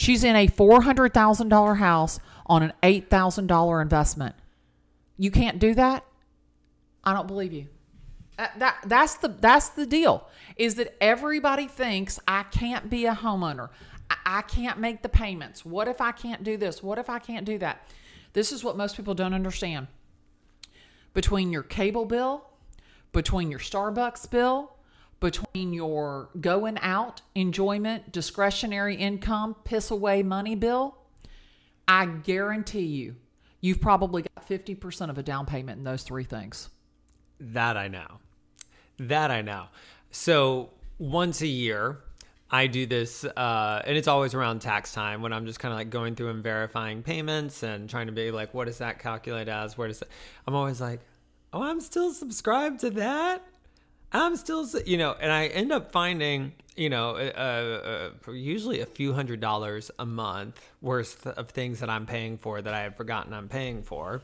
She's 0.00 0.24
in 0.24 0.34
a 0.34 0.46
four 0.46 0.80
hundred 0.80 1.12
thousand 1.12 1.50
dollar 1.50 1.74
house 1.74 2.20
on 2.46 2.62
an 2.62 2.72
eight 2.82 3.10
thousand 3.10 3.48
dollar 3.48 3.82
investment. 3.82 4.34
You 5.18 5.30
can't 5.30 5.58
do 5.58 5.74
that. 5.74 6.06
I 7.04 7.12
don't 7.12 7.26
believe 7.26 7.52
you. 7.52 7.66
Uh, 8.38 8.46
that 8.56 8.78
that's 8.86 9.16
the 9.16 9.28
that's 9.28 9.68
the 9.68 9.84
deal. 9.84 10.26
Is 10.56 10.76
that 10.76 10.96
everybody 11.02 11.66
thinks 11.66 12.18
I 12.26 12.44
can't 12.44 12.88
be 12.88 13.04
a 13.04 13.12
homeowner. 13.12 13.68
I, 14.08 14.16
I 14.24 14.40
can't 14.40 14.78
make 14.78 15.02
the 15.02 15.10
payments. 15.10 15.66
What 15.66 15.86
if 15.86 16.00
I 16.00 16.12
can't 16.12 16.42
do 16.44 16.56
this? 16.56 16.82
What 16.82 16.96
if 16.98 17.10
I 17.10 17.18
can't 17.18 17.44
do 17.44 17.58
that? 17.58 17.86
This 18.32 18.52
is 18.52 18.64
what 18.64 18.78
most 18.78 18.96
people 18.96 19.12
don't 19.12 19.34
understand. 19.34 19.86
Between 21.12 21.52
your 21.52 21.62
cable 21.62 22.06
bill, 22.06 22.46
between 23.12 23.50
your 23.50 23.60
Starbucks 23.60 24.30
bill, 24.30 24.72
between 25.20 25.72
your 25.72 26.30
going 26.40 26.78
out, 26.78 27.20
enjoyment, 27.34 28.10
discretionary 28.10 28.96
income, 28.96 29.54
piss 29.64 29.90
away 29.90 30.22
money 30.22 30.54
bill, 30.54 30.96
I 31.86 32.06
guarantee 32.06 32.86
you, 32.86 33.16
you've 33.60 33.80
probably 33.80 34.22
got 34.22 34.48
50% 34.48 35.10
of 35.10 35.18
a 35.18 35.22
down 35.22 35.46
payment 35.46 35.78
in 35.78 35.84
those 35.84 36.02
three 36.02 36.24
things. 36.24 36.70
That 37.38 37.76
I 37.76 37.88
know. 37.88 38.18
That 38.98 39.30
I 39.30 39.42
know. 39.42 39.66
So 40.10 40.70
once 40.98 41.40
a 41.42 41.46
year, 41.46 41.98
I 42.50 42.66
do 42.66 42.84
this, 42.84 43.24
uh, 43.24 43.82
and 43.84 43.96
it's 43.96 44.08
always 44.08 44.34
around 44.34 44.60
tax 44.60 44.92
time 44.92 45.22
when 45.22 45.32
I'm 45.32 45.46
just 45.46 45.60
kind 45.60 45.72
of 45.72 45.78
like 45.78 45.90
going 45.90 46.16
through 46.16 46.30
and 46.30 46.42
verifying 46.42 47.02
payments 47.02 47.62
and 47.62 47.88
trying 47.88 48.06
to 48.06 48.12
be 48.12 48.30
like, 48.30 48.52
what 48.54 48.66
does 48.66 48.78
that 48.78 48.98
calculate 48.98 49.48
as? 49.48 49.78
Where 49.78 49.86
does 49.86 50.00
that? 50.00 50.08
I'm 50.46 50.54
always 50.54 50.80
like, 50.80 51.00
oh, 51.52 51.62
I'm 51.62 51.80
still 51.80 52.12
subscribed 52.12 52.80
to 52.80 52.90
that. 52.90 53.44
I'm 54.12 54.36
still, 54.36 54.66
you 54.86 54.98
know, 54.98 55.14
and 55.20 55.30
I 55.30 55.46
end 55.46 55.70
up 55.72 55.92
finding, 55.92 56.52
you 56.76 56.90
know, 56.90 57.10
uh, 57.16 58.10
uh, 58.28 58.32
usually 58.32 58.80
a 58.80 58.86
few 58.86 59.12
hundred 59.12 59.40
dollars 59.40 59.90
a 59.98 60.06
month 60.06 60.60
worth 60.80 61.26
of 61.26 61.50
things 61.50 61.80
that 61.80 61.88
I'm 61.88 62.06
paying 62.06 62.36
for 62.38 62.60
that 62.60 62.74
I 62.74 62.80
had 62.80 62.96
forgotten 62.96 63.32
I'm 63.32 63.48
paying 63.48 63.82
for. 63.82 64.20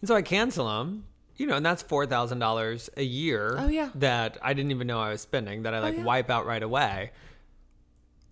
And 0.00 0.08
so 0.08 0.14
I 0.14 0.22
cancel 0.22 0.66
them, 0.68 1.04
you 1.36 1.46
know, 1.46 1.56
and 1.56 1.66
that's 1.66 1.82
$4,000 1.82 2.88
a 2.96 3.02
year 3.02 3.56
Oh, 3.58 3.68
yeah. 3.68 3.90
that 3.96 4.38
I 4.42 4.54
didn't 4.54 4.70
even 4.70 4.86
know 4.86 5.00
I 5.00 5.10
was 5.10 5.20
spending 5.20 5.64
that 5.64 5.74
I 5.74 5.80
like 5.80 5.96
yeah. 5.96 6.04
wipe 6.04 6.30
out 6.30 6.46
right 6.46 6.62
away. 6.62 7.10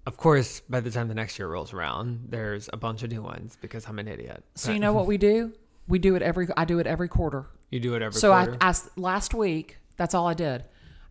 Of 0.06 0.16
course, 0.16 0.60
by 0.60 0.80
the 0.80 0.90
time 0.90 1.08
the 1.08 1.14
next 1.14 1.38
year 1.38 1.48
rolls 1.48 1.74
around, 1.74 2.28
there's 2.30 2.70
a 2.72 2.78
bunch 2.78 3.02
of 3.02 3.10
new 3.10 3.20
ones 3.20 3.58
because 3.60 3.86
I'm 3.86 3.98
an 3.98 4.08
idiot. 4.08 4.42
So 4.54 4.72
you 4.72 4.78
know 4.78 4.94
what 4.94 5.04
we 5.06 5.18
do? 5.18 5.52
We 5.86 5.98
do 5.98 6.14
it 6.14 6.22
every. 6.22 6.48
I 6.56 6.64
do 6.64 6.78
it 6.78 6.86
every 6.86 7.08
quarter. 7.08 7.44
You 7.70 7.78
do 7.78 7.92
it 7.94 7.96
every 8.00 8.12
quarter. 8.12 8.18
So 8.18 8.32
I, 8.32 8.46
quarter. 8.46 8.90
Last 8.96 9.34
week. 9.34 9.76
That's 9.98 10.14
all 10.14 10.26
I 10.26 10.32
did. 10.32 10.64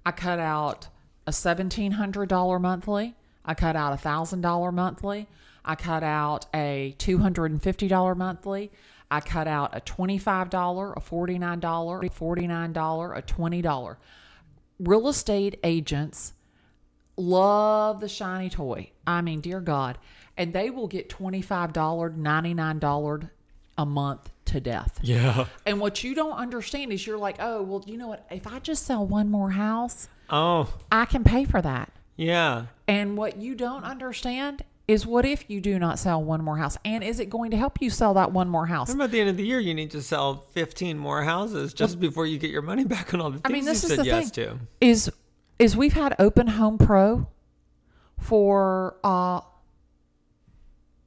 I 0.07 0.11
cut 0.11 0.39
out 0.39 0.87
a 1.25 1.33
seventeen 1.33 1.91
hundred 1.91 2.29
dollar 2.29 2.59
monthly. 2.59 3.13
I 3.43 3.53
cut 3.53 3.75
out 3.75 3.91
a 3.91 3.97
thousand 3.97 4.39
dollar 4.39 4.71
monthly. 4.71 5.27
I 5.65 5.75
cut 5.75 6.01
out 6.01 6.45
a 6.55 6.95
two 6.97 7.17
hundred 7.17 7.51
and 7.51 7.61
fifty 7.61 7.89
dollar 7.89 8.15
monthly. 8.15 8.71
I 9.11 9.19
cut 9.19 9.49
out 9.49 9.75
a 9.75 9.81
twenty 9.81 10.17
five 10.17 10.49
dollar, 10.49 10.93
a 10.93 11.01
forty 11.01 11.37
nine 11.37 11.59
dollar, 11.59 11.99
a 12.01 12.09
forty 12.09 12.47
nine 12.47 12.71
dollar, 12.71 13.15
a 13.15 13.21
twenty 13.21 13.61
dollar. 13.61 13.97
Real 14.79 15.09
estate 15.09 15.59
agents 15.61 16.31
love 17.17 17.99
the 17.99 18.07
shiny 18.07 18.49
toy. 18.49 18.91
I 19.05 19.21
mean, 19.21 19.41
dear 19.41 19.59
God. 19.59 19.97
And 20.37 20.53
they 20.53 20.69
will 20.69 20.87
get 20.87 21.09
$25, 21.09 21.73
$99 21.73 23.29
a 23.77 23.85
month 23.85 24.31
to 24.47 24.59
death. 24.59 24.99
yeah. 25.01 25.45
And 25.65 25.79
what 25.79 26.03
you 26.03 26.13
don't 26.15 26.33
understand 26.33 26.91
is 26.91 27.05
you're 27.05 27.17
like, 27.17 27.37
oh, 27.39 27.61
well, 27.61 27.83
you 27.85 27.97
know 27.97 28.07
what? 28.07 28.25
If 28.31 28.47
I 28.47 28.59
just 28.59 28.85
sell 28.85 29.05
one 29.05 29.29
more 29.29 29.51
house, 29.51 30.07
Oh, 30.29 30.73
I 30.91 31.05
can 31.05 31.23
pay 31.23 31.45
for 31.45 31.61
that. 31.61 31.91
yeah. 32.15 32.65
And 32.87 33.17
what 33.17 33.37
you 33.37 33.55
don't 33.55 33.83
understand 33.83 34.63
is 34.87 35.05
what 35.05 35.25
if 35.25 35.49
you 35.49 35.59
do 35.59 35.77
not 35.77 35.99
sell 35.99 36.23
one 36.23 36.41
more 36.41 36.57
house? 36.57 36.77
And 36.85 37.03
is 37.03 37.19
it 37.19 37.29
going 37.29 37.51
to 37.51 37.57
help 37.57 37.81
you 37.81 37.89
sell 37.89 38.13
that 38.13 38.31
one 38.31 38.47
more 38.47 38.65
house? 38.65 38.87
Remember 38.87 39.03
at 39.05 39.11
the 39.11 39.19
end 39.19 39.29
of 39.29 39.35
the 39.37 39.45
year, 39.45 39.59
you 39.59 39.73
need 39.73 39.91
to 39.91 40.01
sell 40.01 40.35
15 40.53 40.97
more 40.97 41.23
houses 41.23 41.73
just 41.73 41.99
before 41.99 42.25
you 42.25 42.37
get 42.37 42.49
your 42.51 42.61
money 42.61 42.85
back 42.85 43.13
on 43.13 43.19
all 43.21 43.29
the 43.31 43.39
things 43.39 43.43
I 43.45 43.49
mean, 43.53 43.65
this 43.65 43.83
you 43.83 43.89
is 43.89 43.95
said 43.95 43.99
the 43.99 44.05
yes 44.05 44.29
thing. 44.31 44.45
to. 44.45 44.59
Is 44.79 45.11
is 45.59 45.75
we've 45.75 45.91
had 45.93 46.15
Open 46.19 46.47
Home 46.47 46.77
Pro 46.77 47.27
for 48.19 48.95
uh 49.03 49.41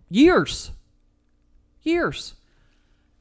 years. 0.08 0.72
Years. 1.82 2.34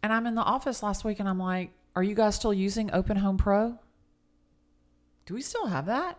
And 0.01 0.13
I'm 0.13 0.27
in 0.27 0.35
the 0.35 0.41
office 0.41 0.81
last 0.81 1.03
week 1.03 1.19
and 1.19 1.27
I'm 1.27 1.39
like, 1.39 1.71
are 1.95 2.03
you 2.03 2.15
guys 2.15 2.35
still 2.35 2.53
using 2.53 2.91
Open 2.93 3.17
Home 3.17 3.37
Pro? 3.37 3.77
Do 5.25 5.33
we 5.33 5.41
still 5.41 5.67
have 5.67 5.85
that? 5.87 6.17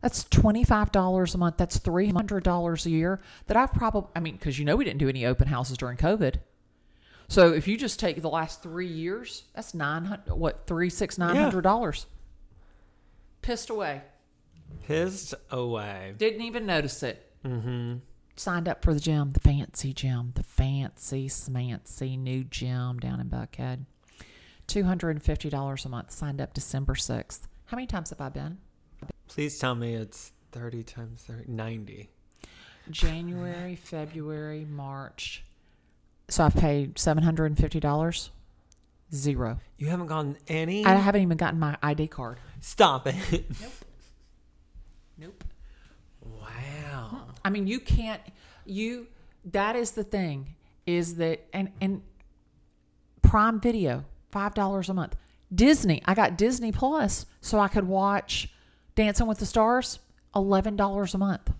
That's 0.00 0.24
$25 0.24 1.34
a 1.34 1.38
month. 1.38 1.56
That's 1.56 1.78
$300 1.78 2.86
a 2.86 2.90
year 2.90 3.20
that 3.46 3.56
I've 3.56 3.72
probably, 3.72 4.10
I 4.14 4.20
mean, 4.20 4.34
because 4.36 4.58
you 4.58 4.64
know 4.64 4.76
we 4.76 4.84
didn't 4.84 4.98
do 4.98 5.08
any 5.08 5.24
open 5.24 5.48
houses 5.48 5.78
during 5.78 5.96
COVID. 5.96 6.36
So 7.28 7.52
if 7.52 7.66
you 7.66 7.76
just 7.76 7.98
take 7.98 8.20
the 8.20 8.28
last 8.28 8.62
three 8.62 8.86
years, 8.86 9.44
that's 9.54 9.72
nine 9.74 10.04
hundred. 10.04 10.34
What 10.34 10.66
three, 10.66 10.90
six, 10.90 11.16
nine 11.16 11.36
hundred 11.36 11.62
dollars? 11.62 12.06
Pissed 13.40 13.70
away. 13.70 14.02
Pissed 14.86 15.34
away. 15.50 16.14
Didn't 16.18 16.42
even 16.42 16.66
notice 16.66 17.02
it. 17.02 17.30
Mm-hmm. 17.44 17.94
Signed 18.36 18.68
up 18.68 18.82
for 18.82 18.92
the 18.92 19.00
gym, 19.00 19.30
the 19.30 19.40
fancy 19.40 19.92
gym, 19.92 20.32
the 20.34 20.42
fancy 20.42 21.28
smancy 21.28 22.18
new 22.18 22.42
gym 22.44 22.98
down 22.98 23.20
in 23.20 23.28
Buckhead. 23.28 23.84
Two 24.66 24.84
hundred 24.84 25.10
and 25.10 25.22
fifty 25.22 25.48
dollars 25.48 25.84
a 25.84 25.88
month. 25.88 26.10
Signed 26.10 26.40
up 26.40 26.52
December 26.52 26.94
sixth. 26.96 27.46
How 27.66 27.76
many 27.76 27.86
times 27.86 28.10
have 28.10 28.20
I 28.20 28.28
been? 28.30 28.58
Please 29.28 29.58
tell 29.58 29.74
me 29.74 29.94
it's 29.94 30.32
30 30.52 30.82
times 30.84 31.22
30, 31.22 31.50
90. 31.50 32.10
January, 32.90 33.74
February, 33.82 34.66
March. 34.68 35.44
So 36.28 36.44
I've 36.44 36.54
paid 36.54 36.98
seven 36.98 37.22
hundred 37.22 37.46
and 37.46 37.58
fifty 37.58 37.80
dollars. 37.80 38.30
Zero. 39.14 39.60
You 39.78 39.88
haven't 39.88 40.06
gotten 40.06 40.36
any? 40.48 40.84
I 40.84 40.94
haven't 40.94 41.22
even 41.22 41.36
gotten 41.36 41.60
my 41.60 41.76
ID 41.82 42.08
card. 42.08 42.38
Stop 42.60 43.06
it. 43.06 43.44
Nope. 45.18 45.43
wow. 45.43 45.43
I 47.44 47.50
mean, 47.50 47.66
you 47.66 47.80
can't. 47.80 48.20
You. 48.64 49.06
That 49.52 49.76
is 49.76 49.92
the 49.92 50.04
thing. 50.04 50.54
Is 50.86 51.16
that 51.16 51.46
and 51.52 51.70
and 51.80 52.02
Prime 53.22 53.60
Video 53.60 54.04
five 54.30 54.54
dollars 54.54 54.88
a 54.88 54.94
month. 54.94 55.16
Disney. 55.54 56.02
I 56.04 56.14
got 56.14 56.36
Disney 56.36 56.72
Plus 56.72 57.26
so 57.40 57.58
I 57.58 57.68
could 57.68 57.86
watch 57.86 58.48
Dancing 58.94 59.26
with 59.26 59.38
the 59.38 59.46
Stars. 59.46 59.98
Eleven 60.34 60.76
dollars 60.76 61.14
a 61.14 61.18
month. 61.18 61.52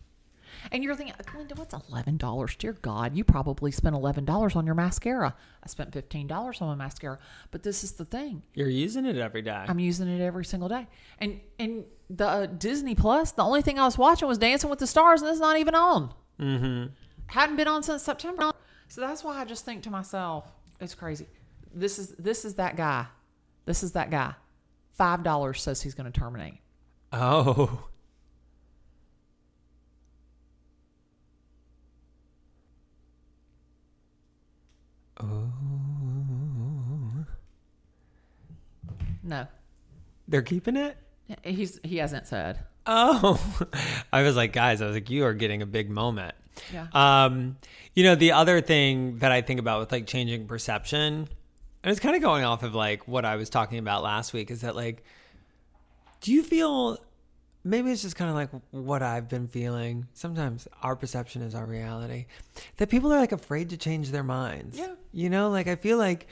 And 0.72 0.82
you're 0.82 0.94
thinking, 0.94 1.14
Linda, 1.36 1.54
what's 1.54 1.74
eleven 1.88 2.16
dollars? 2.16 2.56
Dear 2.56 2.72
God, 2.72 3.16
you 3.16 3.24
probably 3.24 3.70
spent 3.70 3.94
eleven 3.94 4.24
dollars 4.24 4.56
on 4.56 4.66
your 4.66 4.74
mascara. 4.74 5.34
I 5.62 5.66
spent 5.68 5.92
fifteen 5.92 6.26
dollars 6.26 6.60
on 6.60 6.68
my 6.68 6.74
mascara. 6.84 7.18
But 7.50 7.62
this 7.62 7.84
is 7.84 7.92
the 7.92 8.04
thing. 8.04 8.42
You're 8.54 8.68
using 8.68 9.06
it 9.06 9.16
every 9.16 9.42
day. 9.42 9.64
I'm 9.68 9.78
using 9.78 10.08
it 10.08 10.22
every 10.22 10.44
single 10.44 10.68
day. 10.68 10.86
And 11.18 11.40
and 11.58 11.84
the 12.10 12.26
uh, 12.26 12.46
Disney 12.46 12.94
Plus, 12.94 13.32
the 13.32 13.42
only 13.42 13.62
thing 13.62 13.78
I 13.78 13.84
was 13.84 13.98
watching 13.98 14.28
was 14.28 14.38
Dancing 14.38 14.70
with 14.70 14.78
the 14.78 14.86
Stars, 14.86 15.22
and 15.22 15.30
it's 15.30 15.40
not 15.40 15.58
even 15.58 15.74
on. 15.74 16.12
Mm-hmm. 16.40 16.92
Hadn't 17.26 17.56
been 17.56 17.68
on 17.68 17.82
since 17.82 18.02
September. 18.02 18.52
So 18.88 19.00
that's 19.00 19.24
why 19.24 19.40
I 19.40 19.44
just 19.44 19.64
think 19.64 19.82
to 19.84 19.90
myself, 19.90 20.44
it's 20.80 20.94
crazy. 20.94 21.26
This 21.72 21.98
is 21.98 22.10
this 22.18 22.44
is 22.44 22.54
that 22.56 22.76
guy. 22.76 23.06
This 23.64 23.82
is 23.82 23.92
that 23.92 24.10
guy. 24.10 24.34
Five 24.92 25.22
dollars 25.22 25.62
says 25.62 25.82
he's 25.82 25.94
going 25.94 26.10
to 26.10 26.18
terminate. 26.18 26.54
oh. 27.12 27.88
No, 39.22 39.46
They're 40.28 40.42
keeping 40.42 40.76
it? 40.76 40.96
he's 41.42 41.80
he 41.82 41.96
hasn't 41.96 42.26
said. 42.26 42.58
Oh, 42.86 43.40
I 44.12 44.22
was 44.22 44.36
like, 44.36 44.52
guys, 44.52 44.82
I 44.82 44.86
was 44.86 44.94
like, 44.94 45.08
you 45.08 45.24
are 45.24 45.32
getting 45.32 45.62
a 45.62 45.66
big 45.66 45.88
moment. 45.88 46.34
Yeah. 46.72 46.86
Um, 46.92 47.56
you 47.94 48.04
know, 48.04 48.14
the 48.14 48.32
other 48.32 48.60
thing 48.60 49.18
that 49.18 49.32
I 49.32 49.40
think 49.40 49.58
about 49.58 49.80
with 49.80 49.90
like 49.92 50.06
changing 50.06 50.46
perception, 50.46 51.28
and 51.82 51.90
it's 51.90 52.00
kind 52.00 52.14
of 52.14 52.20
going 52.20 52.44
off 52.44 52.62
of 52.62 52.74
like 52.74 53.08
what 53.08 53.24
I 53.24 53.36
was 53.36 53.48
talking 53.48 53.78
about 53.78 54.02
last 54.02 54.34
week, 54.34 54.50
is 54.50 54.60
that 54.60 54.76
like, 54.76 55.02
do 56.20 56.30
you 56.32 56.42
feel 56.42 56.98
maybe 57.64 57.90
it's 57.90 58.02
just 58.02 58.16
kind 58.16 58.30
of 58.30 58.36
like 58.36 58.50
what 58.70 59.02
I've 59.02 59.28
been 59.28 59.48
feeling? 59.48 60.06
Sometimes 60.12 60.68
our 60.82 60.94
perception 60.94 61.42
is 61.42 61.54
our 61.54 61.66
reality. 61.66 62.26
That 62.76 62.90
people 62.90 63.12
are 63.12 63.18
like 63.18 63.32
afraid 63.32 63.70
to 63.70 63.76
change 63.76 64.10
their 64.10 64.22
minds. 64.22 64.78
Yeah. 64.78 64.94
You 65.12 65.30
know, 65.30 65.50
like 65.50 65.66
I 65.66 65.76
feel 65.76 65.98
like 65.98 66.28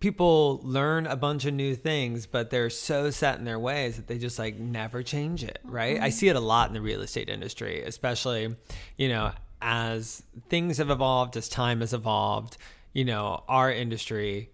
people 0.00 0.60
learn 0.62 1.06
a 1.06 1.16
bunch 1.16 1.46
of 1.46 1.54
new 1.54 1.74
things, 1.74 2.26
but 2.26 2.50
they're 2.50 2.68
so 2.68 3.10
set 3.10 3.38
in 3.38 3.44
their 3.44 3.58
ways 3.58 3.96
that 3.96 4.06
they 4.06 4.18
just 4.18 4.38
like 4.38 4.58
never 4.58 5.02
change 5.02 5.42
it, 5.42 5.58
right? 5.64 5.96
I 5.96 6.08
mm-hmm. 6.08 6.10
see 6.10 6.28
it 6.28 6.36
a 6.36 6.40
lot 6.40 6.68
in 6.68 6.74
the 6.74 6.82
real 6.82 7.00
estate 7.00 7.30
industry, 7.30 7.82
especially, 7.82 8.54
you 8.98 9.08
know, 9.08 9.32
as 9.62 10.22
things 10.50 10.76
have 10.76 10.90
evolved, 10.90 11.38
as 11.38 11.48
time 11.48 11.80
has 11.80 11.94
evolved, 11.94 12.58
you 12.92 13.04
know, 13.04 13.44
our 13.48 13.72
industry 13.72 14.50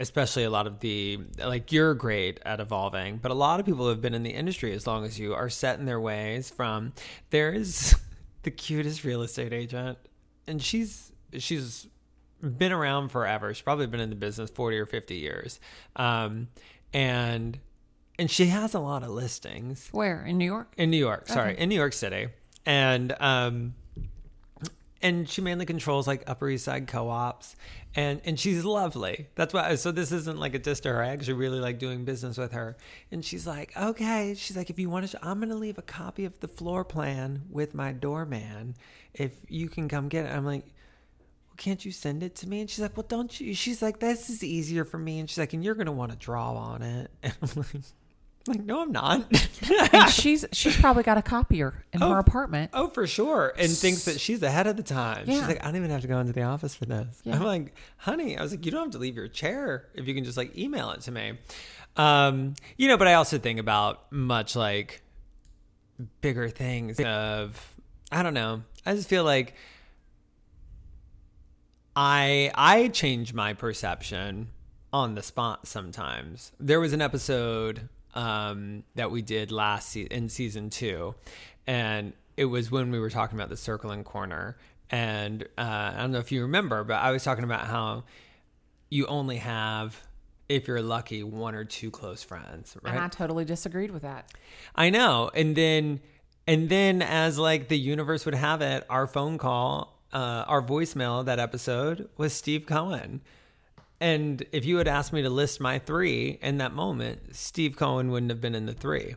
especially 0.00 0.44
a 0.44 0.50
lot 0.50 0.66
of 0.66 0.80
the 0.80 1.18
like 1.44 1.72
you're 1.72 1.94
great 1.94 2.38
at 2.44 2.60
evolving 2.60 3.18
but 3.18 3.30
a 3.30 3.34
lot 3.34 3.58
of 3.60 3.66
people 3.66 3.84
who 3.84 3.90
have 3.90 4.00
been 4.00 4.14
in 4.14 4.22
the 4.22 4.30
industry 4.30 4.72
as 4.72 4.86
long 4.86 5.04
as 5.04 5.18
you 5.18 5.34
are 5.34 5.48
set 5.48 5.78
in 5.78 5.86
their 5.86 6.00
ways 6.00 6.50
from 6.50 6.92
there's 7.30 7.94
the 8.42 8.50
cutest 8.50 9.04
real 9.04 9.22
estate 9.22 9.52
agent 9.52 9.98
and 10.46 10.62
she's 10.62 11.12
she's 11.38 11.86
been 12.40 12.72
around 12.72 13.08
forever. 13.08 13.52
She's 13.52 13.62
probably 13.62 13.86
been 13.86 14.00
in 14.00 14.10
the 14.10 14.16
business 14.16 14.48
40 14.50 14.78
or 14.78 14.86
50 14.86 15.16
years. 15.16 15.60
Um 15.96 16.48
and 16.94 17.58
and 18.18 18.30
she 18.30 18.46
has 18.46 18.74
a 18.74 18.80
lot 18.80 19.02
of 19.02 19.10
listings. 19.10 19.88
Where? 19.92 20.24
In 20.24 20.38
New 20.38 20.44
York? 20.44 20.72
in 20.76 20.90
New 20.90 20.96
York. 20.96 21.28
Sorry, 21.28 21.56
in 21.56 21.68
New 21.68 21.76
York 21.76 21.92
City, 21.92 22.28
and 22.66 23.14
um, 23.20 23.74
and 25.00 25.28
she 25.28 25.40
mainly 25.40 25.66
controls 25.66 26.06
like 26.06 26.24
Upper 26.26 26.48
East 26.48 26.64
Side 26.64 26.86
co-ops, 26.86 27.56
and 27.94 28.20
and 28.24 28.38
she's 28.38 28.64
lovely. 28.64 29.28
That's 29.34 29.54
why. 29.54 29.74
So 29.76 29.92
this 29.92 30.12
isn't 30.12 30.38
like 30.38 30.54
a 30.54 30.58
diss 30.58 30.80
to 30.80 30.90
her. 30.90 31.02
I 31.02 31.08
actually 31.08 31.34
really 31.34 31.60
like 31.60 31.78
doing 31.78 32.04
business 32.04 32.36
with 32.36 32.52
her, 32.52 32.76
and 33.10 33.24
she's 33.24 33.46
like, 33.46 33.76
okay. 33.76 34.34
She's 34.36 34.56
like, 34.56 34.70
if 34.70 34.78
you 34.78 34.90
want 34.90 35.08
to, 35.08 35.18
I'm 35.24 35.40
gonna 35.40 35.54
leave 35.54 35.78
a 35.78 35.82
copy 35.82 36.24
of 36.24 36.38
the 36.40 36.48
floor 36.48 36.84
plan 36.84 37.42
with 37.50 37.74
my 37.74 37.92
doorman. 37.92 38.74
If 39.14 39.32
you 39.48 39.68
can 39.68 39.88
come 39.88 40.08
get 40.08 40.26
it, 40.26 40.34
I'm 40.34 40.44
like. 40.44 40.64
Well, 41.48 41.56
can't 41.56 41.84
you 41.84 41.92
send 41.92 42.22
it 42.22 42.34
to 42.36 42.48
me? 42.48 42.60
And 42.60 42.70
she's 42.70 42.80
like, 42.80 42.96
well, 42.96 43.06
don't 43.08 43.40
you? 43.40 43.54
She's 43.54 43.80
like, 43.82 43.98
this 44.00 44.28
is 44.30 44.44
easier 44.44 44.84
for 44.84 44.98
me. 44.98 45.18
And 45.18 45.28
she's 45.28 45.38
like, 45.38 45.54
and 45.54 45.64
you're 45.64 45.74
gonna 45.74 45.92
want 45.92 46.12
to 46.12 46.18
draw 46.18 46.54
on 46.54 46.82
it. 46.82 47.10
And 47.22 47.34
I'm 47.42 47.48
like, 47.56 47.82
like, 48.48 48.64
no, 48.64 48.82
I'm 48.82 48.92
not. 48.92 49.24
and 49.92 50.10
she's 50.10 50.44
she's 50.52 50.76
probably 50.76 51.02
got 51.02 51.18
a 51.18 51.22
copier 51.22 51.84
in 51.92 52.02
Oh. 52.02 52.10
her 52.12 52.18
apartment. 52.18 52.70
Oh, 52.74 52.88
for 52.88 53.06
sure. 53.06 53.52
And 53.58 53.70
thinks 53.70 54.04
that 54.06 54.20
she's 54.20 54.42
ahead 54.42 54.66
of 54.66 54.76
the 54.76 54.82
time. 54.82 55.26
She's 55.26 55.40
like, 55.46 55.60
I 55.62 55.66
don't 55.66 55.76
even 55.76 55.90
have 55.90 56.02
to 56.02 56.08
go 56.08 56.18
into 56.18 56.32
the 56.32 56.42
office 56.42 56.74
for 56.74 56.86
this. 56.86 57.20
Yeah. 57.24 57.36
I'm 57.36 57.42
like, 57.44 57.74
honey, 57.96 58.36
I 58.38 58.42
was 58.42 58.50
like, 58.52 58.64
you 58.64 58.70
don't 58.72 58.82
have 58.84 58.90
to 58.92 58.98
leave 58.98 59.16
your 59.16 59.28
chair 59.28 59.88
if 59.94 60.06
you 60.08 60.14
can 60.14 60.24
just 60.24 60.36
like 60.36 60.56
email 60.56 60.90
it 60.90 61.00
to 61.02 61.10
me. 61.12 61.32
Um, 61.96 62.54
you 62.76 62.88
know, 62.88 62.96
but 62.96 63.08
I 63.08 63.14
also 63.14 63.38
think 63.38 63.58
about 63.58 64.10
much 64.12 64.54
like 64.56 65.02
bigger 66.20 66.48
things 66.48 67.00
of 67.00 67.74
I 68.12 68.22
don't 68.22 68.34
know. 68.34 68.62
I 68.86 68.94
just 68.94 69.08
feel 69.08 69.24
like 69.24 69.54
I 71.96 72.50
I 72.54 72.88
change 72.88 73.34
my 73.34 73.52
perception 73.54 74.48
on 74.92 75.14
the 75.14 75.22
spot 75.22 75.66
sometimes. 75.66 76.52
There 76.60 76.80
was 76.80 76.92
an 76.92 77.02
episode 77.02 77.88
um, 78.14 78.84
that 78.94 79.10
we 79.10 79.22
did 79.22 79.50
last 79.52 79.90
se- 79.90 80.08
in 80.10 80.28
season 80.28 80.70
two, 80.70 81.14
and 81.66 82.12
it 82.36 82.46
was 82.46 82.70
when 82.70 82.90
we 82.90 82.98
were 82.98 83.10
talking 83.10 83.38
about 83.38 83.48
the 83.50 83.56
circling 83.56 84.04
corner. 84.04 84.56
And 84.90 85.42
uh, 85.58 85.92
I 85.94 85.96
don't 85.98 86.12
know 86.12 86.18
if 86.18 86.32
you 86.32 86.42
remember, 86.42 86.82
but 86.84 86.94
I 86.94 87.10
was 87.10 87.22
talking 87.22 87.44
about 87.44 87.66
how 87.66 88.04
you 88.88 89.06
only 89.06 89.36
have, 89.36 90.00
if 90.48 90.66
you're 90.66 90.80
lucky, 90.80 91.22
one 91.22 91.54
or 91.54 91.64
two 91.64 91.90
close 91.90 92.22
friends, 92.22 92.76
right? 92.82 92.94
And 92.94 93.04
I 93.04 93.08
totally 93.08 93.44
disagreed 93.44 93.90
with 93.90 94.02
that. 94.02 94.32
I 94.74 94.88
know. 94.88 95.30
And 95.34 95.54
then 95.54 96.00
and 96.46 96.70
then 96.70 97.02
as 97.02 97.38
like 97.38 97.68
the 97.68 97.78
universe 97.78 98.24
would 98.24 98.34
have 98.34 98.62
it, 98.62 98.86
our 98.88 99.06
phone 99.06 99.36
call, 99.36 100.00
uh, 100.14 100.44
our 100.46 100.62
voicemail 100.62 101.22
that 101.26 101.38
episode 101.38 102.08
was 102.16 102.32
Steve 102.32 102.64
Cohen. 102.64 103.20
And 104.00 104.44
if 104.52 104.64
you 104.64 104.78
had 104.78 104.88
asked 104.88 105.12
me 105.12 105.22
to 105.22 105.30
list 105.30 105.60
my 105.60 105.78
three 105.78 106.38
in 106.40 106.58
that 106.58 106.72
moment, 106.72 107.34
Steve 107.34 107.76
Cohen 107.76 108.10
wouldn't 108.10 108.30
have 108.30 108.40
been 108.40 108.54
in 108.54 108.66
the 108.66 108.74
three. 108.74 109.16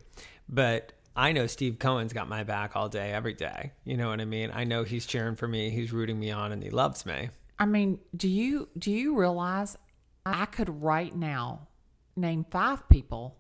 But 0.50 0.94
I 1.16 1.32
know 1.34 1.48
Steve 1.48 1.78
Cohen's 1.78 2.14
got 2.14 2.28
my 2.28 2.44
back 2.44 2.76
all 2.76 2.90
day, 2.90 3.12
every 3.12 3.34
day. 3.34 3.74
You 3.84 3.98
know 3.98 4.10
what 4.10 4.22
I 4.22 4.26
mean? 4.26 4.52
I 4.54 4.64
know 4.64 4.84
he's 4.84 5.06
cheering 5.06 5.36
for 5.36 5.48
me, 5.48 5.70
he's 5.70 5.92
rooting 5.92 6.20
me 6.20 6.32
on, 6.32 6.52
and 6.52 6.64
he 6.64 6.70
loves 6.70 7.06
me. 7.06 7.30
I 7.60 7.66
mean, 7.66 8.00
do 8.16 8.28
you 8.28 8.70
do 8.78 8.92
you 8.92 9.16
realize 9.16 9.78
I 10.26 10.46
could 10.46 10.82
right 10.82 11.16
now 11.16 11.68
name 12.16 12.46
five 12.50 12.90
people 12.90 13.38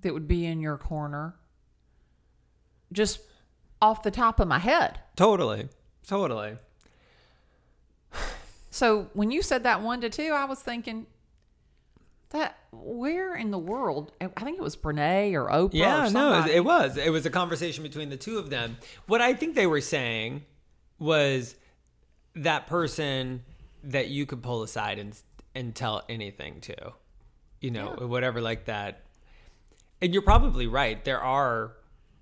that 0.00 0.14
would 0.14 0.26
be 0.26 0.46
in 0.46 0.60
your 0.60 0.78
corner 0.78 1.36
just 2.92 3.20
off 3.80 4.02
the 4.02 4.10
top 4.10 4.40
of 4.40 4.46
my 4.46 4.58
head. 4.58 5.00
Totally. 5.16 5.68
Totally. 6.06 6.56
So 8.72 9.10
when 9.12 9.30
you 9.30 9.42
said 9.42 9.64
that 9.64 9.82
one 9.82 10.00
to 10.00 10.08
two, 10.08 10.32
I 10.32 10.46
was 10.46 10.58
thinking 10.58 11.06
that 12.30 12.56
where 12.70 13.36
in 13.36 13.50
the 13.50 13.58
world? 13.58 14.12
I 14.18 14.28
think 14.28 14.56
it 14.56 14.62
was 14.62 14.76
Brene 14.76 15.34
or 15.34 15.50
Oprah. 15.50 15.74
Yeah, 15.74 16.06
or 16.06 16.10
no, 16.10 16.46
it 16.46 16.64
was. 16.64 16.96
It 16.96 17.10
was 17.10 17.26
a 17.26 17.30
conversation 17.30 17.82
between 17.82 18.08
the 18.08 18.16
two 18.16 18.38
of 18.38 18.48
them. 18.48 18.78
What 19.06 19.20
I 19.20 19.34
think 19.34 19.54
they 19.54 19.66
were 19.66 19.82
saying 19.82 20.46
was 20.98 21.54
that 22.34 22.66
person 22.66 23.42
that 23.84 24.08
you 24.08 24.24
could 24.24 24.42
pull 24.42 24.62
aside 24.62 24.98
and 24.98 25.14
and 25.54 25.74
tell 25.74 26.02
anything 26.08 26.62
to, 26.62 26.94
you 27.60 27.70
know, 27.70 27.94
whatever 28.00 28.40
like 28.40 28.64
that. 28.64 29.02
And 30.00 30.14
you're 30.14 30.22
probably 30.22 30.66
right. 30.66 31.04
There 31.04 31.20
are 31.20 31.72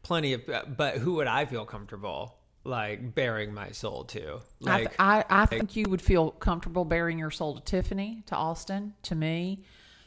plenty 0.02 0.32
of, 0.32 0.42
but 0.76 0.96
who 0.96 1.14
would 1.14 1.28
I 1.28 1.44
feel 1.44 1.64
comfortable 1.64 2.39
like 2.64 3.14
bearing 3.14 3.54
my 3.54 3.70
soul 3.70 4.04
to? 4.04 4.40
I, 4.66 4.82
Like, 4.82 4.94
I, 4.98 5.24
I 5.28 5.46
think 5.46 5.76
you 5.76 5.86
would 5.88 6.02
feel 6.02 6.30
comfortable 6.30 6.84
bearing 6.84 7.18
your 7.18 7.30
soul 7.30 7.54
to 7.54 7.60
Tiffany, 7.60 8.22
to 8.26 8.36
Austin, 8.36 8.94
to 9.04 9.14
me, 9.14 9.64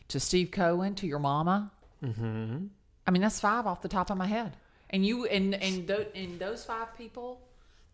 to 0.09 0.19
Steve 0.19 0.51
Cohen, 0.51 0.95
to 0.95 1.07
your 1.07 1.19
mama. 1.19 1.71
Mm-hmm. 2.03 2.65
I 3.05 3.11
mean, 3.11 3.21
that's 3.21 3.39
five 3.39 3.65
off 3.65 3.81
the 3.81 3.87
top 3.87 4.09
of 4.09 4.17
my 4.17 4.27
head. 4.27 4.55
And 4.89 5.05
you 5.05 5.25
and 5.25 5.55
and 5.55 5.87
th- 5.87 6.09
and 6.13 6.39
those 6.39 6.63
five 6.63 6.95
people, 6.95 7.41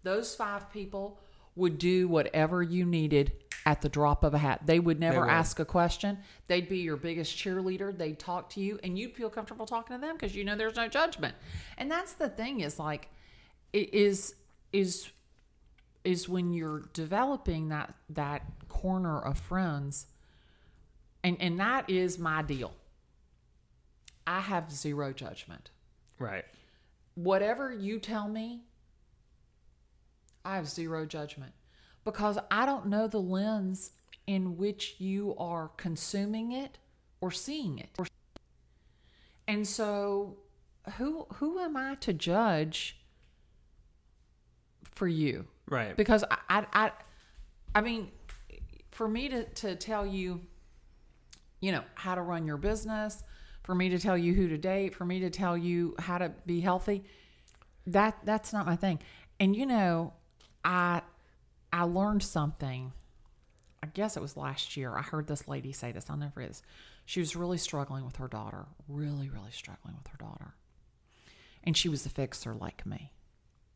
those 0.03 0.35
five 0.35 0.71
people 0.71 1.19
would 1.55 1.77
do 1.77 2.07
whatever 2.07 2.61
you 2.61 2.85
needed 2.85 3.31
at 3.65 3.81
the 3.81 3.89
drop 3.89 4.23
of 4.23 4.33
a 4.33 4.37
hat. 4.37 4.61
They 4.65 4.79
would 4.79 4.99
never 4.99 5.21
would. 5.21 5.29
ask 5.29 5.59
a 5.59 5.65
question. 5.65 6.17
They'd 6.47 6.67
be 6.67 6.79
your 6.79 6.97
biggest 6.97 7.37
cheerleader. 7.37 7.97
They'd 7.97 8.19
talk 8.19 8.49
to 8.51 8.61
you, 8.61 8.79
and 8.83 8.97
you'd 8.97 9.15
feel 9.15 9.29
comfortable 9.29 9.65
talking 9.65 9.95
to 9.95 10.01
them 10.01 10.15
because 10.15 10.35
you 10.35 10.43
know 10.43 10.55
there's 10.55 10.75
no 10.75 10.87
judgment. 10.87 11.35
And 11.77 11.89
that's 11.89 12.13
the 12.13 12.29
thing 12.29 12.61
is 12.61 12.79
like, 12.79 13.09
it 13.71 13.93
is 13.93 14.35
is 14.71 15.09
is 16.03 16.29
when 16.29 16.53
you're 16.53 16.89
developing 16.93 17.69
that 17.69 17.93
that 18.09 18.43
corner 18.67 19.19
of 19.19 19.37
friends 19.37 20.07
and 21.23 21.37
and 21.41 21.59
that 21.59 21.89
is 21.89 22.17
my 22.19 22.41
deal. 22.41 22.73
I 24.27 24.39
have 24.41 24.71
zero 24.71 25.11
judgment. 25.13 25.71
Right. 26.19 26.45
whatever 27.15 27.71
you 27.73 27.97
tell 27.99 28.27
me 28.27 28.61
i 30.43 30.55
have 30.55 30.67
zero 30.67 31.05
judgment 31.05 31.53
because 32.03 32.37
i 32.51 32.65
don't 32.65 32.85
know 32.87 33.07
the 33.07 33.19
lens 33.21 33.91
in 34.27 34.57
which 34.57 34.95
you 34.99 35.33
are 35.37 35.69
consuming 35.77 36.51
it 36.51 36.77
or 37.21 37.31
seeing 37.31 37.79
it. 37.79 37.97
And 39.47 39.67
so 39.67 40.37
who 40.97 41.25
who 41.35 41.59
am 41.59 41.75
i 41.75 41.95
to 41.95 42.13
judge 42.13 42.98
for 44.99 45.07
you 45.07 45.47
Right. 45.67 45.95
because 45.95 46.25
I, 46.29 46.37
I, 46.49 46.65
I, 46.73 46.91
I 47.73 47.81
mean, 47.81 48.11
for 48.91 49.07
me 49.07 49.29
to, 49.29 49.45
to 49.45 49.75
tell 49.75 50.05
you, 50.05 50.41
you 51.61 51.71
know, 51.71 51.83
how 51.95 52.15
to 52.15 52.21
run 52.21 52.45
your 52.45 52.57
business, 52.57 53.23
for 53.63 53.73
me 53.73 53.87
to 53.89 53.97
tell 53.99 54.17
you 54.17 54.33
who 54.33 54.49
to 54.49 54.57
date, 54.57 54.93
for 54.93 55.05
me 55.05 55.21
to 55.21 55.29
tell 55.29 55.57
you 55.57 55.95
how 55.99 56.17
to 56.17 56.33
be 56.45 56.59
healthy, 56.59 57.05
that 57.87 58.17
that's 58.25 58.51
not 58.51 58.65
my 58.65 58.75
thing. 58.75 58.99
And 59.39 59.55
you 59.55 59.65
know, 59.65 60.13
I, 60.65 61.01
I 61.71 61.83
learned 61.83 62.21
something. 62.21 62.91
I 63.81 63.87
guess 63.87 64.17
it 64.17 64.21
was 64.21 64.35
last 64.35 64.75
year. 64.75 64.93
I 64.97 65.01
heard 65.01 65.27
this 65.27 65.47
lady 65.47 65.71
say 65.71 65.93
this. 65.93 66.09
I'll 66.09 66.17
never 66.17 66.31
forget 66.31 66.49
this. 66.49 66.61
She 67.05 67.21
was 67.21 67.37
really 67.37 67.57
struggling 67.57 68.03
with 68.03 68.17
her 68.17 68.27
daughter, 68.27 68.65
really, 68.89 69.29
really 69.29 69.51
struggling 69.51 69.95
with 69.95 70.07
her 70.07 70.17
daughter, 70.17 70.55
and 71.63 71.77
she 71.77 71.87
was 71.87 72.05
a 72.05 72.09
fixer 72.09 72.53
like 72.53 72.85
me 72.85 73.13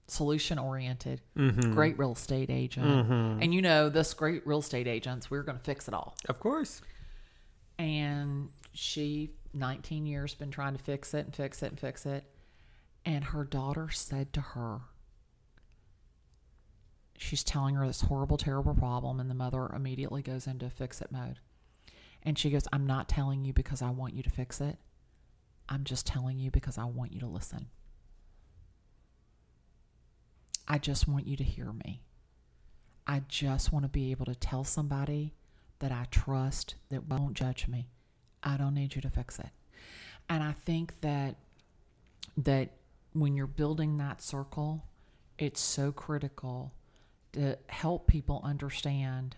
solution 0.08 0.60
oriented, 0.60 1.22
mm-hmm. 1.38 1.74
great 1.74 1.98
real 1.98 2.14
estate 2.14 2.50
agent. 2.50 2.86
Mm-hmm. 2.86 3.42
And 3.42 3.54
you 3.54 3.62
know, 3.62 3.90
this 3.90 4.14
great 4.14 4.46
real 4.46 4.60
estate 4.60 4.88
agents, 4.88 5.32
we're 5.32 5.44
going 5.44 5.58
to 5.58 5.64
fix 5.64 5.88
it 5.88 5.94
all. 5.94 6.16
Of 6.28 6.40
course. 6.40 6.82
And 7.80 8.50
she, 8.74 9.32
19 9.54 10.06
years, 10.06 10.34
been 10.34 10.52
trying 10.52 10.74
to 10.74 10.84
fix 10.84 11.14
it 11.14 11.26
and 11.26 11.36
fix 11.36 11.64
it 11.64 11.72
and 11.72 11.80
fix 11.80 12.06
it. 12.06 12.26
And 13.06 13.24
her 13.26 13.44
daughter 13.44 13.90
said 13.90 14.34
to 14.34 14.42
her, 14.42 14.82
she's 17.18 17.44
telling 17.44 17.76
her 17.76 17.88
this 17.88 18.02
horrible, 18.02 18.38
terrible 18.38 18.74
problem. 18.74 19.20
And 19.20 19.30
the 19.30 19.36
mother 19.36 19.70
immediately 19.74 20.22
goes 20.22 20.48
into 20.48 20.70
fix 20.70 21.02
it 21.02 21.12
mode. 21.12 21.40
And 22.22 22.38
she 22.38 22.50
goes, 22.50 22.68
I'm 22.72 22.88
not 22.88 23.10
telling 23.10 23.44
you 23.44 23.54
because 23.54 23.82
I 23.82 23.90
want 23.90 24.14
you 24.14 24.24
to 24.24 24.30
fix 24.30 24.62
it. 24.62 24.78
I'm 25.68 25.84
just 25.84 26.06
telling 26.06 26.40
you 26.40 26.52
because 26.52 26.78
I 26.78 26.86
want 26.86 27.14
you 27.14 27.20
to 27.22 27.28
listen. 27.28 27.68
I 30.68 30.78
just 30.78 31.08
want 31.08 31.28
you 31.28 31.36
to 31.38 31.44
hear 31.44 31.72
me. 31.72 32.02
I 33.06 33.24
just 33.28 33.72
want 33.74 33.84
to 33.84 33.90
be 33.90 34.12
able 34.12 34.26
to 34.26 34.36
tell 34.36 34.64
somebody 34.64 35.34
that 35.80 35.92
I 35.92 36.08
trust 36.10 36.76
that 36.90 37.08
won't 37.08 37.34
judge 37.34 37.68
me. 37.68 37.90
I 38.42 38.58
don't 38.58 38.74
need 38.74 38.96
you 38.96 39.02
to 39.02 39.10
fix 39.10 39.40
it. 39.40 39.50
And 40.30 40.44
I 40.44 40.54
think 40.54 41.02
that 41.02 41.36
that 42.38 42.70
when 43.12 43.36
you're 43.36 43.46
building 43.46 43.98
that 43.98 44.22
circle, 44.22 44.86
it's 45.38 45.60
so 45.60 45.92
critical 45.92 46.72
to 47.34 47.58
help 47.68 48.08
people 48.08 48.42
understand 48.44 49.36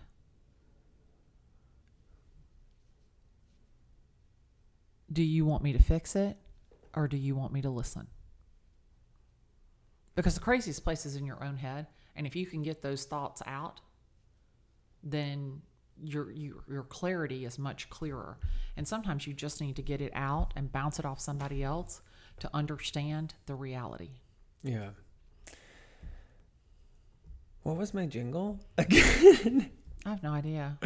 do 5.12 5.22
you 5.22 5.44
want 5.44 5.62
me 5.62 5.72
to 5.72 5.82
fix 5.82 6.16
it 6.16 6.36
or 6.94 7.06
do 7.08 7.16
you 7.16 7.34
want 7.34 7.52
me 7.52 7.62
to 7.62 7.70
listen? 7.70 8.06
Because 10.16 10.34
the 10.34 10.40
craziest 10.40 10.82
place 10.82 11.06
is 11.06 11.14
in 11.14 11.24
your 11.24 11.44
own 11.44 11.58
head. 11.58 11.86
And 12.16 12.26
if 12.26 12.34
you 12.34 12.46
can 12.46 12.62
get 12.62 12.82
those 12.82 13.04
thoughts 13.04 13.42
out, 13.46 13.80
then 15.02 15.62
your, 16.02 16.30
your 16.32 16.64
your 16.68 16.82
clarity 16.82 17.44
is 17.44 17.58
much 17.58 17.88
clearer. 17.88 18.38
And 18.76 18.88
sometimes 18.88 19.26
you 19.26 19.34
just 19.34 19.60
need 19.60 19.76
to 19.76 19.82
get 19.82 20.00
it 20.00 20.12
out 20.14 20.52
and 20.56 20.72
bounce 20.72 20.98
it 20.98 21.04
off 21.04 21.20
somebody 21.20 21.62
else 21.62 22.00
to 22.40 22.50
understand 22.52 23.34
the 23.46 23.54
reality. 23.54 24.10
Yeah. 24.62 24.90
What 27.62 27.76
was 27.76 27.94
my 27.94 28.06
jingle 28.06 28.60
again? 28.78 29.70
I 30.04 30.10
have 30.10 30.22
no 30.22 30.32
idea. 30.32 30.78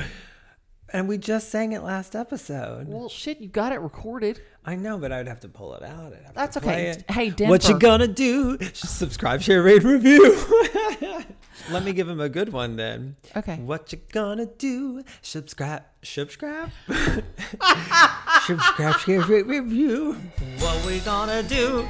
And 0.93 1.09
we 1.09 1.19
just 1.19 1.51
sang 1.51 1.73
it 1.73 1.83
last 1.83 2.15
episode. 2.17 2.89
Well, 2.89 3.09
shit, 3.09 3.41
you 3.41 3.49
got 3.49 3.73
it 3.73 3.81
recorded. 3.81 4.41
I 4.65 4.77
know, 4.77 4.99
but 4.99 5.13
I'd 5.13 5.27
have 5.27 5.41
to 5.41 5.49
pull 5.49 5.75
it 5.75 5.83
out. 5.83 6.13
I'd 6.13 6.25
have 6.25 6.35
That's 6.35 6.55
to 6.55 6.61
play 6.61 6.91
okay. 6.91 7.01
it. 7.01 7.11
Hey, 7.11 7.31
what 7.49 7.69
you 7.69 7.79
gonna 7.79 8.09
do? 8.09 8.59
Subscribe, 8.73 9.43
share, 9.43 9.63
rate, 9.63 9.83
review. 9.83 10.37
Let 11.71 11.85
me 11.85 11.93
give 11.93 12.09
him 12.09 12.21
a 12.21 12.29
good 12.29 12.53
one 12.53 12.77
then. 12.77 13.17
Okay. 13.37 13.57
What 13.57 13.93
you 13.93 14.01
gonna 14.13 14.47
do? 14.47 15.03
Subscribe, 15.23 15.83
subscribe, 16.03 16.71
subscribe, 18.47 18.99
share, 18.99 19.23
rate, 19.23 19.47
review. 19.47 20.15
What 20.59 20.85
we 20.87 21.01
gonna 21.01 21.43
do? 21.43 21.87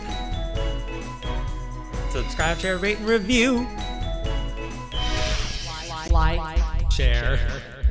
Subscribe, 2.11 2.59
share, 2.59 2.79
rate, 2.79 2.99
and 2.99 3.07
review. 3.07 3.67
Like, 6.11 6.61
Share, 6.91 7.39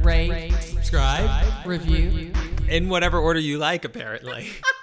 rate, 0.01 0.68
subscribe, 0.89 1.65
review. 1.67 2.33
in 2.67 2.89
whatever 2.89 3.19
order 3.19 3.39
you 3.39 3.59
like, 3.59 3.85
apparently. 3.85 4.49